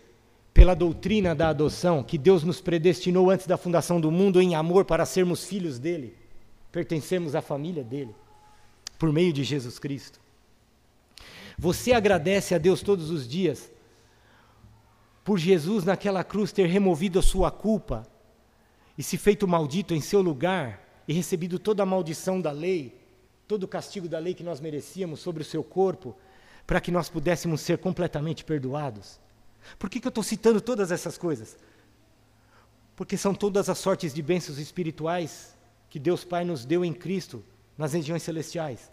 [0.55, 4.85] pela doutrina da adoção, que Deus nos predestinou antes da fundação do mundo em amor
[4.85, 6.17] para sermos filhos dele,
[6.73, 8.15] pertencemos à família dele,
[8.99, 10.19] por meio de Jesus Cristo.
[11.57, 13.71] Você agradece a Deus todos os dias
[15.29, 18.07] por Jesus naquela cruz ter removido a sua culpa
[18.97, 22.99] e se feito maldito em seu lugar e recebido toda a maldição da lei,
[23.47, 26.17] todo o castigo da lei que nós merecíamos sobre o seu corpo,
[26.67, 29.21] para que nós pudéssemos ser completamente perdoados.
[29.79, 31.59] Por que, que eu estou citando todas essas coisas?
[32.97, 35.55] Porque são todas as sortes de bênçãos espirituais
[35.91, 37.45] que Deus Pai nos deu em Cristo
[37.77, 38.91] nas regiões celestiais.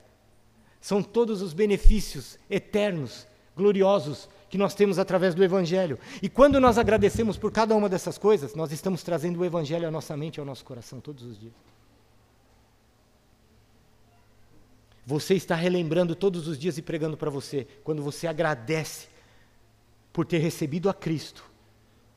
[0.81, 3.25] São todos os benefícios eternos,
[3.55, 5.99] gloriosos, que nós temos através do Evangelho.
[6.21, 9.91] E quando nós agradecemos por cada uma dessas coisas, nós estamos trazendo o Evangelho à
[9.91, 11.51] nossa mente e ao nosso coração todos os dias.
[15.05, 19.09] Você está relembrando todos os dias e pregando para você, quando você agradece
[20.13, 21.43] por ter recebido a Cristo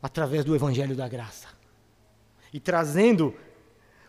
[0.01, 1.49] através do Evangelho da Graça.
[2.53, 3.34] E trazendo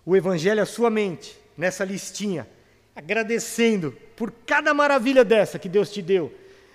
[0.05, 2.47] o Evangelho à sua mente, nessa listinha,
[2.95, 6.31] agradecendo por cada maravilha dessa que Deus te deu,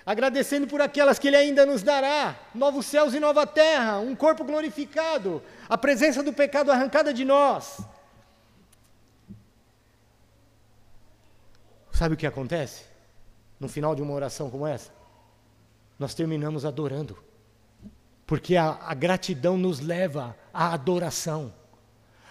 [0.06, 4.44] agradecendo por aquelas que Ele ainda nos dará: novos céus e nova terra, um corpo
[4.44, 7.80] glorificado, a presença do pecado arrancada de nós.
[11.92, 12.84] Sabe o que acontece?
[13.58, 14.90] No final de uma oração como essa?
[15.98, 17.16] Nós terminamos adorando.
[18.26, 21.52] Porque a, a gratidão nos leva à adoração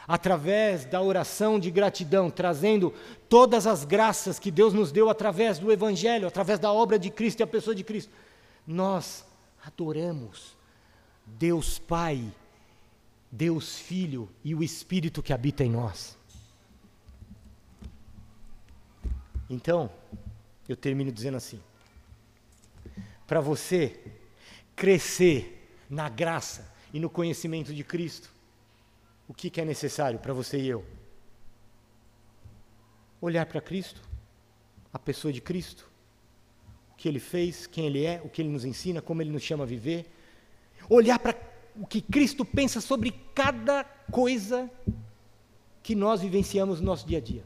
[0.08, 2.94] através da oração de gratidão, trazendo
[3.30, 7.40] todas as graças que Deus nos deu através do Evangelho, através da obra de Cristo
[7.40, 8.12] e a pessoa de Cristo,
[8.68, 9.26] nós
[9.66, 10.56] adoramos
[11.26, 12.24] Deus Pai,
[13.32, 16.18] Deus Filho e o Espírito que habita em nós.
[19.50, 19.90] Então,
[20.68, 21.60] eu termino dizendo assim:
[23.28, 24.00] para você
[24.76, 28.33] crescer na graça e no conhecimento de Cristo,
[29.34, 30.86] o que, é necessário para você e eu?
[33.20, 34.00] Olhar para Cristo,
[34.94, 35.90] a pessoa de Cristo,
[36.92, 39.42] o que ele fez, quem ele é, o que ele nos ensina, como ele nos
[39.42, 40.06] chama a viver.
[40.88, 41.36] Olhar para
[41.76, 44.70] o que Cristo pensa sobre cada coisa
[45.82, 47.44] que nós vivenciamos no nosso dia a dia.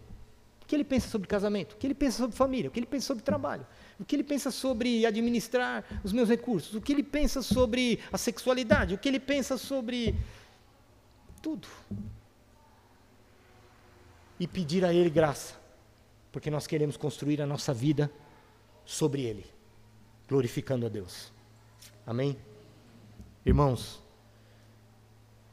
[0.62, 2.86] O que ele pensa sobre casamento, o que ele pensa sobre família, o que ele
[2.86, 3.66] pensa sobre trabalho,
[3.98, 8.18] o que ele pensa sobre administrar os meus recursos, o que ele pensa sobre a
[8.18, 10.14] sexualidade, o que ele pensa sobre
[11.48, 11.68] tudo.
[14.38, 15.56] E pedir a Ele graça,
[16.30, 18.12] porque nós queremos construir a nossa vida
[18.84, 19.46] sobre Ele,
[20.28, 21.32] glorificando a Deus.
[22.06, 22.38] Amém?
[23.46, 24.04] Irmãos,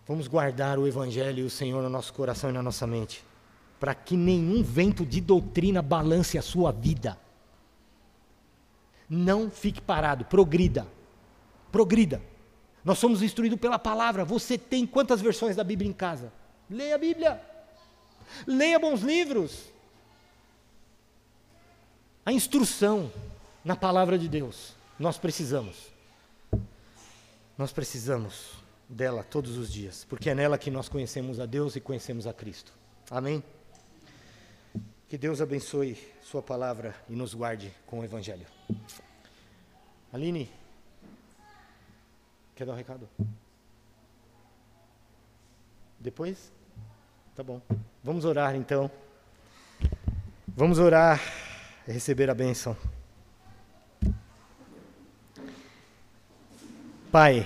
[0.05, 3.25] vamos guardar o Evangelho e o Senhor no nosso coração e na nossa mente,
[3.79, 7.17] para que nenhum vento de doutrina balance a sua vida.
[9.09, 10.89] Não fique parado, progrida.
[11.71, 12.21] Progrida.
[12.85, 14.25] Nós somos instruídos pela palavra.
[14.25, 16.33] Você tem quantas versões da Bíblia em casa?
[16.69, 17.41] Leia a Bíblia.
[18.47, 19.73] Leia bons livros.
[22.27, 23.11] A instrução
[23.65, 24.75] na palavra de Deus.
[24.99, 25.77] Nós precisamos.
[27.57, 28.53] Nós precisamos
[28.89, 32.33] dela todos os dias, porque é nela que nós conhecemos a Deus e conhecemos a
[32.33, 32.73] Cristo.
[33.11, 33.43] Amém?
[35.09, 38.47] Que Deus abençoe Sua palavra e nos guarde com o Evangelho.
[40.13, 40.64] Aline.
[42.55, 43.09] Quer dar um recado?
[45.99, 46.53] Depois?
[47.35, 47.61] Tá bom.
[48.03, 48.89] Vamos orar então.
[50.47, 51.21] Vamos orar
[51.89, 52.77] e receber a bênção.
[57.11, 57.45] Pai,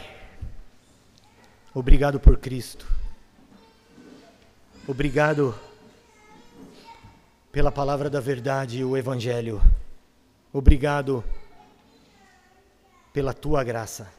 [1.72, 2.86] obrigado por Cristo.
[4.86, 5.58] Obrigado
[7.50, 9.62] pela palavra da verdade e o Evangelho.
[10.52, 11.24] Obrigado
[13.12, 14.17] pela tua graça.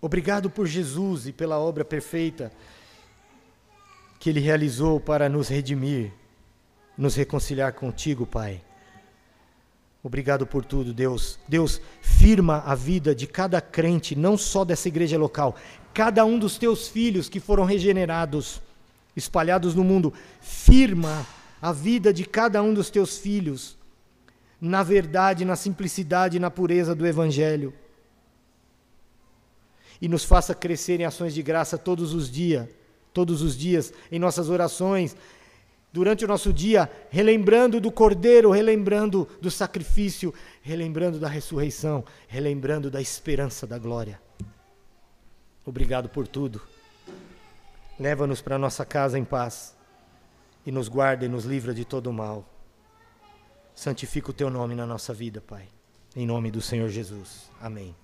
[0.00, 2.50] Obrigado por Jesus e pela obra perfeita
[4.18, 6.12] que ele realizou para nos redimir,
[6.96, 8.62] nos reconciliar contigo, Pai.
[10.02, 11.38] Obrigado por tudo, Deus.
[11.46, 15.56] Deus, firma a vida de cada crente, não só dessa igreja local,
[15.92, 18.62] cada um dos teus filhos que foram regenerados,
[19.14, 21.26] espalhados no mundo, firma
[21.60, 23.78] a vida de cada um dos teus filhos
[24.60, 27.72] na verdade, na simplicidade e na pureza do Evangelho.
[30.00, 32.68] E nos faça crescer em ações de graça todos os dias,
[33.12, 35.16] todos os dias, em nossas orações,
[35.92, 40.32] durante o nosso dia, relembrando do Cordeiro, relembrando do sacrifício,
[40.62, 44.20] relembrando da ressurreição, relembrando da esperança da glória.
[45.64, 46.60] Obrigado por tudo.
[47.98, 49.76] Leva-nos para nossa casa em paz
[50.64, 52.48] e nos guarda e nos livra de todo o mal.
[53.74, 55.68] Santifica o teu nome na nossa vida, Pai.
[56.14, 57.50] Em nome do Senhor Jesus.
[57.60, 57.94] Amém.